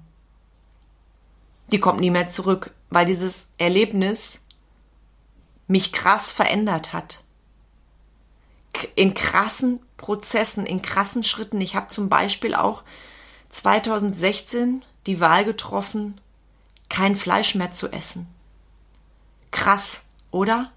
Die 1.71 1.79
kommt 1.79 1.99
nie 1.99 2.11
mehr 2.11 2.27
zurück, 2.27 2.71
weil 2.89 3.05
dieses 3.05 3.47
Erlebnis 3.57 4.43
mich 5.67 5.93
krass 5.93 6.31
verändert 6.31 6.93
hat. 6.93 7.23
In 8.95 9.13
krassen 9.13 9.79
Prozessen, 9.97 10.65
in 10.65 10.81
krassen 10.81 11.23
Schritten. 11.23 11.61
Ich 11.61 11.75
habe 11.75 11.89
zum 11.89 12.09
Beispiel 12.09 12.55
auch 12.55 12.83
2016 13.49 14.83
die 15.05 15.21
Wahl 15.21 15.45
getroffen, 15.45 16.19
kein 16.89 17.15
Fleisch 17.15 17.55
mehr 17.55 17.71
zu 17.71 17.91
essen. 17.91 18.27
Krass, 19.51 20.03
oder? 20.31 20.71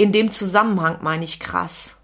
In 0.00 0.12
dem 0.12 0.30
Zusammenhang 0.30 1.00
meine 1.02 1.26
ich 1.26 1.40
krass. 1.40 1.98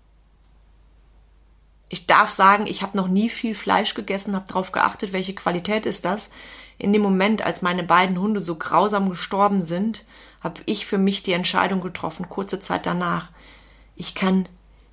Ich 1.88 2.06
darf 2.06 2.28
sagen, 2.28 2.66
ich 2.66 2.82
habe 2.82 2.94
noch 2.94 3.09
nie 3.09 3.30
viel 3.30 3.54
Fleisch 3.54 3.94
gegessen, 3.94 4.37
habe 4.37 4.46
darauf 4.46 4.70
geachtet, 4.70 5.14
welche 5.14 5.35
Qualität 5.35 5.87
ist 5.87 6.04
das. 6.04 6.30
in 6.76 6.92
dem 6.92 7.00
Moment, 7.00 7.40
als 7.40 7.62
meine 7.62 7.85
beiden 7.85 8.20
Hunde 8.20 8.42
so 8.42 8.56
grausam 8.56 9.09
gestorben 9.09 9.64
sind, 9.64 10.04
habe 10.42 10.61
ich 10.66 10.85
für 10.85 10.98
mich 10.98 11.22
die 11.22 11.32
Entscheidung 11.32 11.80
getroffen, 11.80 12.28
kurze 12.28 12.61
Zeit 12.61 12.85
danach, 12.85 13.30
ich 13.94 14.14
kann 14.14 14.46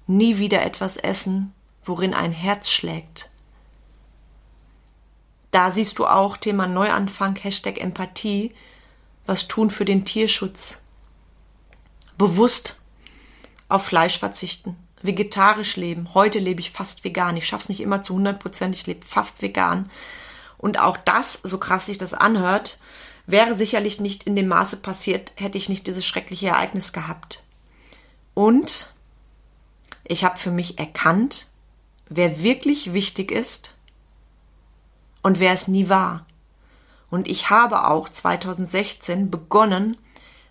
nie 0.07 0.37
wieder 0.37 0.63
etwas 0.63 0.95
essen, 0.95 1.53
worin 1.83 2.13
ein 2.13 2.31
Herz 2.31 2.69
schlägt. 2.69 3.29
Da 5.51 5.73
siehst 5.73 5.99
du 5.99 6.05
auch 6.07 6.37
Thema 6.37 6.67
Neuanfang, 6.67 7.35
Hashtag 7.35 7.79
Empathie, 7.79 8.55
was 9.25 9.49
tun 9.49 9.71
für 9.71 9.83
den 9.83 10.05
Tierschutz. 10.05 10.81
Bewusst 12.17 12.79
auf 13.73 13.85
Fleisch 13.85 14.19
verzichten, 14.19 14.77
vegetarisch 15.01 15.77
leben. 15.77 16.13
Heute 16.13 16.37
lebe 16.37 16.61
ich 16.61 16.69
fast 16.69 17.03
vegan. 17.03 17.37
Ich 17.37 17.47
schaffe 17.47 17.63
es 17.63 17.69
nicht 17.69 17.81
immer 17.81 18.03
zu 18.03 18.13
100 18.13 18.39
Prozent, 18.39 18.75
ich 18.75 18.85
lebe 18.85 19.03
fast 19.03 19.41
vegan. 19.41 19.89
Und 20.59 20.79
auch 20.79 20.95
das, 20.95 21.39
so 21.41 21.57
krass 21.57 21.87
sich 21.87 21.97
das 21.97 22.13
anhört, 22.13 22.79
wäre 23.25 23.55
sicherlich 23.55 23.99
nicht 23.99 24.25
in 24.25 24.35
dem 24.35 24.47
Maße 24.47 24.77
passiert, 24.77 25.33
hätte 25.35 25.57
ich 25.57 25.69
nicht 25.69 25.87
dieses 25.87 26.05
schreckliche 26.05 26.49
Ereignis 26.49 26.93
gehabt. 26.93 27.43
Und 28.35 28.93
ich 30.05 30.23
habe 30.23 30.37
für 30.37 30.51
mich 30.51 30.77
erkannt, 30.77 31.47
wer 32.09 32.43
wirklich 32.43 32.93
wichtig 32.93 33.31
ist 33.31 33.77
und 35.23 35.39
wer 35.39 35.53
es 35.53 35.67
nie 35.67 35.89
war. 35.89 36.27
Und 37.09 37.27
ich 37.27 37.49
habe 37.49 37.87
auch 37.87 38.07
2016 38.07 39.31
begonnen, 39.31 39.97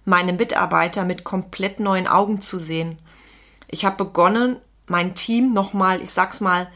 meine 0.05 0.33
Mitarbeiter 0.33 1.05
mit 1.05 1.23
komplett 1.23 1.79
neuen 1.79 2.09
Augen 2.09 2.41
zu 2.41 2.59
sehen. 2.59 2.99
Ich 3.73 3.85
habe 3.85 4.05
begonnen, 4.05 4.59
mein 4.87 5.15
Team 5.17 5.53
nochmal, 5.53 6.01
ich 6.03 6.13
sag's 6.13 6.41
mal, 6.41 6.71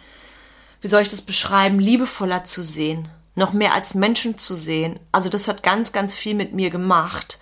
wie 0.81 0.89
soll 0.89 1.03
ich 1.03 1.09
das 1.09 1.23
beschreiben, 1.23 1.79
liebevoller 1.79 2.45
zu 2.45 2.63
sehen, 2.63 3.09
noch 3.35 3.53
mehr 3.53 3.75
als 3.75 3.95
Menschen 3.95 4.39
zu 4.39 4.55
sehen. 4.55 4.99
Also 5.13 5.29
das 5.29 5.47
hat 5.47 5.63
ganz, 5.63 5.93
ganz 5.93 6.15
viel 6.15 6.35
mit 6.35 6.55
mir 6.55 6.71
gemacht. 6.71 7.39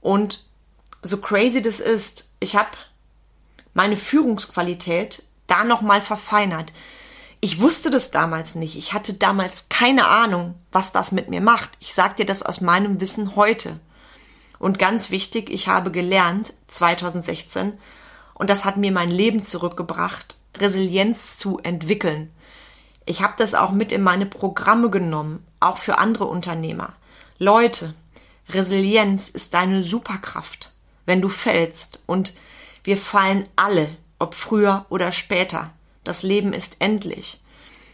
Und 0.00 0.44
so 1.02 1.16
crazy 1.16 1.62
das 1.62 1.80
ist, 1.80 2.28
ich 2.40 2.56
habe 2.56 2.70
meine 3.72 3.96
Führungsqualität 3.96 5.22
da 5.46 5.64
nochmal 5.64 6.02
verfeinert. 6.02 6.72
Ich 7.40 7.60
wusste 7.60 7.90
das 7.90 8.10
damals 8.10 8.54
nicht. 8.54 8.76
Ich 8.76 8.92
hatte 8.92 9.14
damals 9.14 9.70
keine 9.70 10.06
Ahnung, 10.08 10.56
was 10.72 10.92
das 10.92 11.10
mit 11.10 11.30
mir 11.30 11.40
macht. 11.40 11.70
Ich 11.80 11.94
sage 11.94 12.16
dir 12.16 12.26
das 12.26 12.42
aus 12.42 12.60
meinem 12.60 13.00
Wissen 13.00 13.34
heute. 13.34 13.80
Und 14.58 14.78
ganz 14.78 15.10
wichtig, 15.10 15.48
ich 15.50 15.68
habe 15.68 15.90
gelernt 15.90 16.52
2016, 16.68 17.78
und 18.34 18.50
das 18.50 18.64
hat 18.64 18.76
mir 18.76 18.92
mein 18.92 19.10
Leben 19.10 19.44
zurückgebracht, 19.44 20.36
Resilienz 20.56 21.36
zu 21.38 21.58
entwickeln. 21.58 22.30
Ich 23.06 23.22
habe 23.22 23.34
das 23.36 23.54
auch 23.54 23.70
mit 23.70 23.92
in 23.92 24.02
meine 24.02 24.26
Programme 24.26 24.90
genommen, 24.90 25.46
auch 25.60 25.78
für 25.78 25.98
andere 25.98 26.24
Unternehmer. 26.24 26.94
Leute, 27.38 27.94
Resilienz 28.50 29.28
ist 29.28 29.54
deine 29.54 29.82
Superkraft, 29.82 30.72
wenn 31.06 31.20
du 31.20 31.28
fällst. 31.28 32.00
Und 32.06 32.34
wir 32.82 32.96
fallen 32.96 33.48
alle, 33.56 33.96
ob 34.18 34.34
früher 34.34 34.86
oder 34.88 35.12
später. 35.12 35.72
Das 36.04 36.22
Leben 36.22 36.52
ist 36.52 36.76
endlich. 36.78 37.40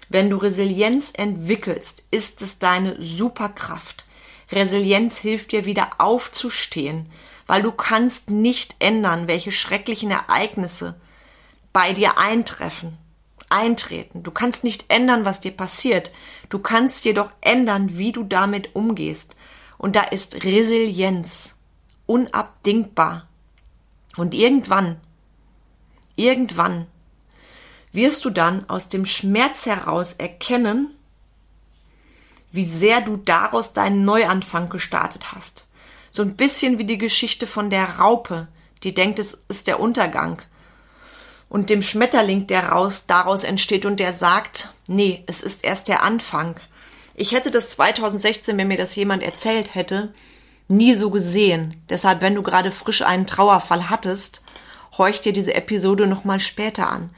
Wenn 0.09 0.29
du 0.29 0.37
Resilienz 0.37 1.13
entwickelst, 1.15 2.05
ist 2.11 2.43
es 2.43 2.59
deine 2.59 3.01
Superkraft. 3.01 4.07
Resilienz 4.51 5.19
hilft 5.19 5.53
dir 5.53 5.65
wieder 5.65 5.91
aufzustehen, 5.99 7.07
weil 7.51 7.65
du 7.65 7.73
kannst 7.73 8.31
nicht 8.31 8.77
ändern, 8.79 9.27
welche 9.27 9.51
schrecklichen 9.51 10.13
Ereignisse 10.13 10.95
bei 11.73 11.93
dir 11.93 12.17
eintreffen, 12.17 12.97
eintreten. 13.49 14.23
Du 14.23 14.31
kannst 14.31 14.63
nicht 14.63 14.85
ändern, 14.87 15.25
was 15.25 15.41
dir 15.41 15.51
passiert. 15.51 16.13
Du 16.49 16.61
kannst 16.61 17.05
jedoch 17.05 17.33
ändern, 17.41 17.99
wie 17.99 18.13
du 18.13 18.23
damit 18.23 18.77
umgehst. 18.77 19.35
Und 19.79 19.97
da 19.97 20.03
ist 20.03 20.45
Resilienz 20.45 21.57
unabdingbar. 22.07 23.27
Und 24.17 24.33
irgendwann, 24.33 25.01
irgendwann 26.15 26.87
wirst 27.91 28.25
du 28.25 28.31
dann 28.31 28.71
aus 28.71 28.89
dem 28.89 29.07
Schmerz 29.07 29.67
heraus 29.67 30.13
erkennen, 30.13 30.95
wie 32.53 32.65
sehr 32.65 33.01
du 33.01 33.17
daraus 33.17 33.73
deinen 33.73 34.05
Neuanfang 34.05 34.69
gestartet 34.69 35.33
hast. 35.33 35.67
So 36.11 36.23
ein 36.23 36.37
bisschen 36.37 36.79
wie 36.79 36.85
die 36.85 36.99
Geschichte 36.99 37.47
von 37.47 37.71
der 37.71 37.99
Raupe, 37.99 38.49
die 38.83 38.95
denkt, 38.95 39.19
es 39.19 39.43
ist 39.49 39.67
der 39.67 39.81
Untergang. 39.81 40.43
Und 41.49 41.71
dem 41.71 41.83
Schmetterling, 41.83 42.47
der 42.47 42.71
raus, 42.71 43.05
daraus 43.07 43.45
entsteht 43.45 43.85
und 43.85 43.99
der 43.99 44.13
sagt, 44.13 44.73
nee, 44.87 45.25
es 45.27 45.43
ist 45.43 45.65
erst 45.65 45.89
der 45.89 46.03
Anfang. 46.03 46.61
Ich 47.15 47.33
hätte 47.33 47.51
das 47.51 47.71
2016, 47.71 48.57
wenn 48.57 48.69
mir 48.69 48.77
das 48.77 48.95
jemand 48.95 49.23
erzählt 49.23 49.75
hätte, 49.75 50.13
nie 50.69 50.95
so 50.95 51.11
gesehen. 51.11 51.77
Deshalb, 51.89 52.21
wenn 52.21 52.37
du 52.37 52.43
gerade 52.43 52.71
frisch 52.71 53.03
einen 53.03 53.27
Trauerfall 53.27 53.91
hattest, 53.91 54.43
horch 54.97 55.21
dir 55.21 55.33
diese 55.33 55.55
Episode 55.55 56.07
nochmal 56.07 56.41
später 56.41 56.89
an 56.89 57.11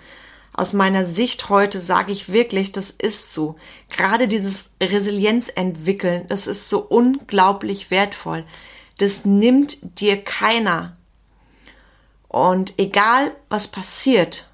aus 0.54 0.74
meiner 0.74 1.06
Sicht 1.06 1.48
heute 1.48 1.80
sage 1.80 2.12
ich 2.12 2.32
wirklich, 2.32 2.72
das 2.72 2.90
ist 2.90 3.32
so. 3.32 3.56
Gerade 3.88 4.28
dieses 4.28 4.70
Resilienz 4.80 5.50
entwickeln, 5.54 6.26
das 6.28 6.46
ist 6.46 6.68
so 6.68 6.80
unglaublich 6.80 7.90
wertvoll. 7.90 8.44
Das 9.02 9.24
nimmt 9.24 9.78
dir 10.00 10.22
keiner. 10.22 10.96
Und 12.28 12.78
egal 12.78 13.32
was 13.48 13.66
passiert, 13.66 14.48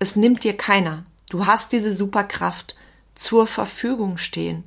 es 0.00 0.16
nimmt 0.16 0.42
dir 0.42 0.56
keiner. 0.56 1.04
Du 1.30 1.46
hast 1.46 1.70
diese 1.70 1.94
Superkraft 1.94 2.74
zur 3.14 3.46
Verfügung 3.46 4.16
stehen. 4.16 4.64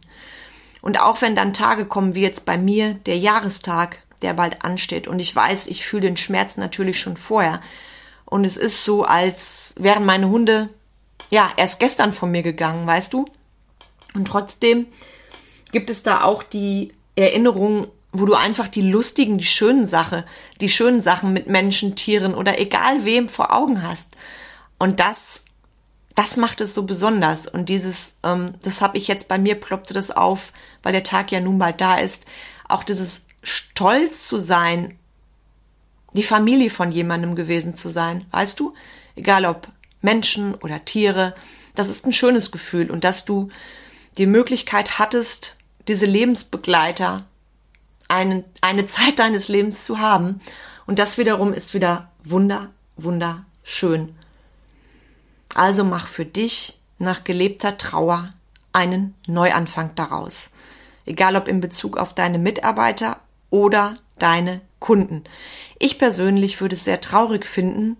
Und 0.82 0.98
auch 0.98 1.22
wenn 1.22 1.36
dann 1.36 1.52
Tage 1.52 1.86
kommen, 1.86 2.16
wie 2.16 2.22
jetzt 2.22 2.46
bei 2.46 2.58
mir, 2.58 2.94
der 2.94 3.18
Jahrestag, 3.18 4.04
der 4.22 4.34
bald 4.34 4.64
ansteht, 4.64 5.10
und 5.10 5.20
ich 5.20 5.36
weiß, 5.36 5.68
ich 5.68 5.86
fühle 5.86 6.04
den 6.04 6.16
Schmerz 6.16 6.56
natürlich 6.56 7.02
schon 7.02 7.18
vorher, 7.18 7.62
und 8.24 8.46
es 8.46 8.56
ist 8.56 8.86
so, 8.86 9.04
als 9.04 9.76
wären 9.78 10.06
meine 10.06 10.30
Hunde 10.30 10.70
ja 11.30 11.52
erst 11.58 11.82
gestern 11.82 12.14
von 12.14 12.32
mir 12.32 12.44
gegangen, 12.44 12.88
weißt 12.88 13.12
du? 13.12 13.26
Und 14.14 14.26
trotzdem 14.26 14.86
gibt 15.74 15.90
es 15.90 16.02
da 16.02 16.22
auch 16.22 16.44
die 16.44 16.94
Erinnerung, 17.18 17.88
wo 18.20 18.26
du 18.26 18.34
einfach 18.34 18.68
die 18.68 18.82
lustigen, 18.82 19.38
die 19.38 19.46
schönen 19.46 19.86
Sachen, 19.86 20.24
die 20.62 20.70
schönen 20.70 21.02
Sachen 21.02 21.34
mit 21.34 21.48
Menschen, 21.48 21.96
Tieren 21.96 22.34
oder 22.34 22.60
egal 22.60 23.06
wem 23.06 23.30
vor 23.30 23.54
Augen 23.54 23.82
hast. 23.82 24.10
Und 24.78 25.00
das, 25.00 25.44
das 26.16 26.38
macht 26.38 26.62
es 26.62 26.74
so 26.74 26.84
besonders. 26.84 27.48
Und 27.48 27.70
dieses, 27.70 28.18
ähm, 28.24 28.54
das 28.64 28.82
habe 28.82 28.98
ich 28.98 29.08
jetzt 29.08 29.28
bei 29.28 29.38
mir 29.38 29.56
ploppte 29.56 29.94
das 29.94 30.12
auf, 30.12 30.54
weil 30.84 30.94
der 30.94 31.04
Tag 31.04 31.32
ja 31.32 31.40
nun 31.40 31.60
bald 31.60 31.82
da 31.82 31.98
ist. 31.98 32.26
Auch 32.68 32.84
dieses 32.84 33.26
Stolz 33.44 34.28
zu 34.28 34.38
sein 34.38 34.98
die 36.14 36.24
Familie 36.24 36.70
von 36.70 36.92
jemandem 36.92 37.36
gewesen 37.36 37.76
zu 37.76 37.90
sein, 37.90 38.26
weißt 38.32 38.60
du? 38.60 38.74
Egal 39.16 39.46
ob 39.46 39.68
Menschen 40.02 40.56
oder 40.56 40.84
Tiere, 40.84 41.36
das 41.76 41.90
ist 41.90 42.06
ein 42.06 42.14
schönes 42.14 42.52
Gefühl 42.52 42.90
und 42.92 43.04
dass 43.04 43.24
du 43.24 43.50
die 44.18 44.26
Möglichkeit 44.26 45.00
hattest, 45.00 45.58
diese 45.88 46.06
Lebensbegleiter 46.06 47.26
einen, 48.08 48.46
eine 48.62 48.86
Zeit 48.86 49.20
deines 49.20 49.48
Lebens 49.48 49.86
zu 49.86 50.00
haben. 50.00 50.40
Und 50.86 51.00
das 51.00 51.18
wiederum 51.18 51.54
ist 51.54 51.74
wieder 51.74 52.12
wunder, 52.24 52.70
wunderschön. 52.96 54.16
Also 55.54 55.84
mach 55.84 56.08
für 56.08 56.26
dich 56.26 56.80
nach 57.00 57.24
gelebter 57.24 57.78
Trauer 57.78 58.34
einen 58.74 59.16
Neuanfang 59.28 59.92
daraus. 59.96 60.50
Egal 61.06 61.36
ob 61.36 61.48
in 61.48 61.62
Bezug 61.62 61.98
auf 61.98 62.14
deine 62.14 62.38
Mitarbeiter 62.38 63.20
oder 63.50 63.96
deine 64.20 64.62
Kunden. 64.80 65.24
Ich 65.80 65.98
persönlich 65.98 66.60
würde 66.62 66.76
es 66.76 66.84
sehr 66.84 67.02
traurig 67.02 67.46
finden, 67.46 67.98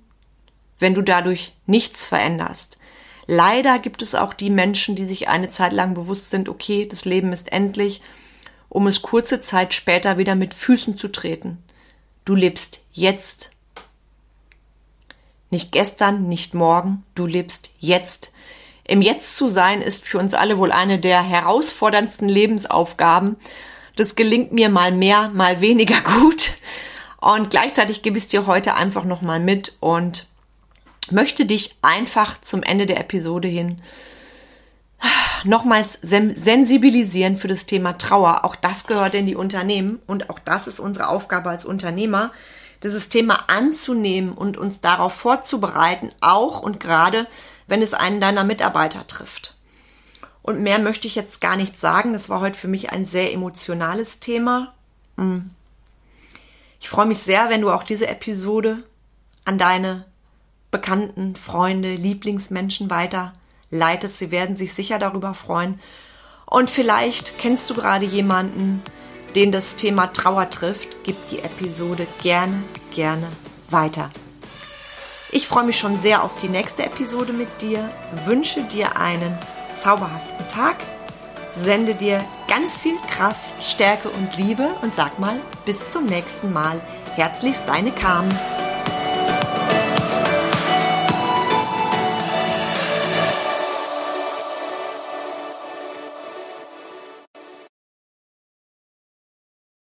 wenn 0.80 0.94
du 0.94 1.02
dadurch 1.02 1.56
nichts 1.66 2.06
veränderst. 2.06 2.78
Leider 3.26 3.80
gibt 3.80 4.02
es 4.02 4.16
auch 4.16 4.34
die 4.34 4.50
Menschen, 4.50 4.96
die 4.96 5.06
sich 5.06 5.28
eine 5.28 5.50
Zeit 5.50 5.74
lang 5.74 5.94
bewusst 5.94 6.30
sind, 6.30 6.48
okay, 6.48 6.88
das 6.88 7.06
Leben 7.06 7.34
ist 7.34 7.52
endlich, 7.52 8.02
um 8.70 8.88
es 8.88 9.02
kurze 9.02 9.42
Zeit 9.42 9.74
später 9.74 10.18
wieder 10.18 10.36
mit 10.36 10.54
Füßen 10.54 10.98
zu 10.98 11.08
treten. 11.08 11.64
Du 12.26 12.36
lebst 12.36 12.82
jetzt. 12.92 13.52
Nicht 15.50 15.72
gestern, 15.72 16.28
nicht 16.28 16.54
morgen, 16.54 17.04
du 17.16 17.26
lebst 17.26 17.72
jetzt. 17.80 18.32
Im 18.84 19.02
Jetzt 19.02 19.36
zu 19.36 19.48
sein 19.48 19.82
ist 19.82 20.06
für 20.06 20.18
uns 20.18 20.34
alle 20.34 20.58
wohl 20.58 20.72
eine 20.72 21.00
der 21.00 21.22
herausforderndsten 21.22 22.30
Lebensaufgaben, 22.30 23.38
das 23.98 24.16
gelingt 24.16 24.54
mir 24.54 24.70
mal 24.70 24.92
mehr, 24.92 25.30
mal 25.30 25.60
weniger 25.60 26.02
gut. 26.20 26.54
Und 27.20 27.50
gleichzeitig 27.50 28.02
gebe 28.02 28.18
ich 28.18 28.26
es 28.26 28.30
dir 28.30 28.46
heute 28.46 28.76
einfach 28.76 29.04
nochmal 29.04 29.40
mit 29.40 29.76
und 29.80 30.28
möchte 31.10 31.46
dich 31.46 31.76
einfach 31.82 32.40
zum 32.42 32.64
Ende 32.64 32.86
der 32.86 33.00
Episode 33.00 33.48
hin 33.48 33.82
nochmals 35.44 36.00
sensibilisieren 36.02 37.38
für 37.38 37.48
das 37.48 37.66
Thema 37.66 37.98
Trauer. 37.98 38.44
Auch 38.44 38.56
das 38.56 38.88
gehört 38.88 39.16
in 39.16 39.26
die 39.26 39.36
Unternehmen 39.36 40.00
und 40.08 40.30
auch 40.30 40.40
das 40.40 40.68
ist 40.68 40.80
unsere 40.80 41.10
Aufgabe 41.10 41.50
als 41.50 41.66
Unternehmer, 41.66 42.32
dieses 42.84 43.10
Thema 43.10 43.50
anzunehmen 43.50 44.32
und 44.34 44.58
uns 44.58 44.82
darauf 44.82 45.14
vorzubereiten, 45.14 46.12
auch 46.22 46.62
und 46.62 46.80
gerade 46.80 47.28
wenn 47.68 47.82
es 47.82 47.94
einen 47.94 48.22
deiner 48.22 48.44
Mitarbeiter 48.44 49.08
trifft. 49.08 49.56
Und 50.42 50.62
mehr 50.62 50.80
möchte 50.80 51.08
ich 51.08 51.16
jetzt 51.16 51.42
gar 51.42 51.58
nicht 51.58 51.78
sagen. 51.78 52.14
Das 52.14 52.30
war 52.30 52.40
heute 52.40 52.58
für 52.58 52.70
mich 52.70 52.92
ein 52.92 53.04
sehr 53.04 53.34
emotionales 53.34 54.20
Thema. 54.20 54.74
Hm. 55.18 55.50
Ich 56.80 56.88
freue 56.88 57.08
mich 57.08 57.18
sehr, 57.18 57.50
wenn 57.50 57.62
du 57.62 57.72
auch 57.72 57.84
diese 57.84 58.08
Episode 58.08 58.84
an 59.44 59.58
deine 59.58 60.06
Bekannten, 60.72 61.36
Freunde, 61.36 61.96
Lieblingsmenschen 61.96 62.90
weiter 62.90 63.34
leitest. 63.70 64.20
Sie 64.20 64.32
werden 64.32 64.56
sich 64.56 64.74
sicher 64.74 65.00
darüber 65.00 65.34
freuen. 65.34 65.80
Und 66.46 66.70
vielleicht 66.70 67.38
kennst 67.38 67.70
du 67.70 67.74
gerade 67.74 68.06
jemanden, 68.06 68.82
den 69.36 69.52
das 69.52 69.76
Thema 69.76 70.08
Trauer 70.08 70.50
trifft. 70.50 71.04
Gib 71.04 71.28
die 71.28 71.40
Episode 71.40 72.08
gerne, 72.22 72.64
gerne 72.92 73.28
weiter. 73.70 74.12
Ich 75.32 75.48
freue 75.48 75.66
mich 75.66 75.78
schon 75.78 76.00
sehr 76.00 76.24
auf 76.24 76.40
die 76.42 76.48
nächste 76.48 76.86
Episode 76.86 77.34
mit 77.34 77.62
dir, 77.62 77.90
wünsche 78.26 78.64
dir 78.64 78.98
einen 78.98 79.38
zauberhaften 79.76 80.48
Tag, 80.48 80.78
sende 81.54 81.96
dir 81.96 82.24
ganz 82.48 82.78
viel 82.78 82.96
Kraft, 83.10 83.54
Stärke 83.62 84.10
und 84.10 84.38
Liebe 84.38 84.70
und 84.82 84.96
sag 84.96 85.20
mal 85.20 85.40
bis 85.66 85.92
zum 85.92 86.06
nächsten 86.06 86.54
Mal. 86.54 86.80
Herzlichst 87.16 87.68
deine 87.68 87.92
Carmen. 87.92 88.34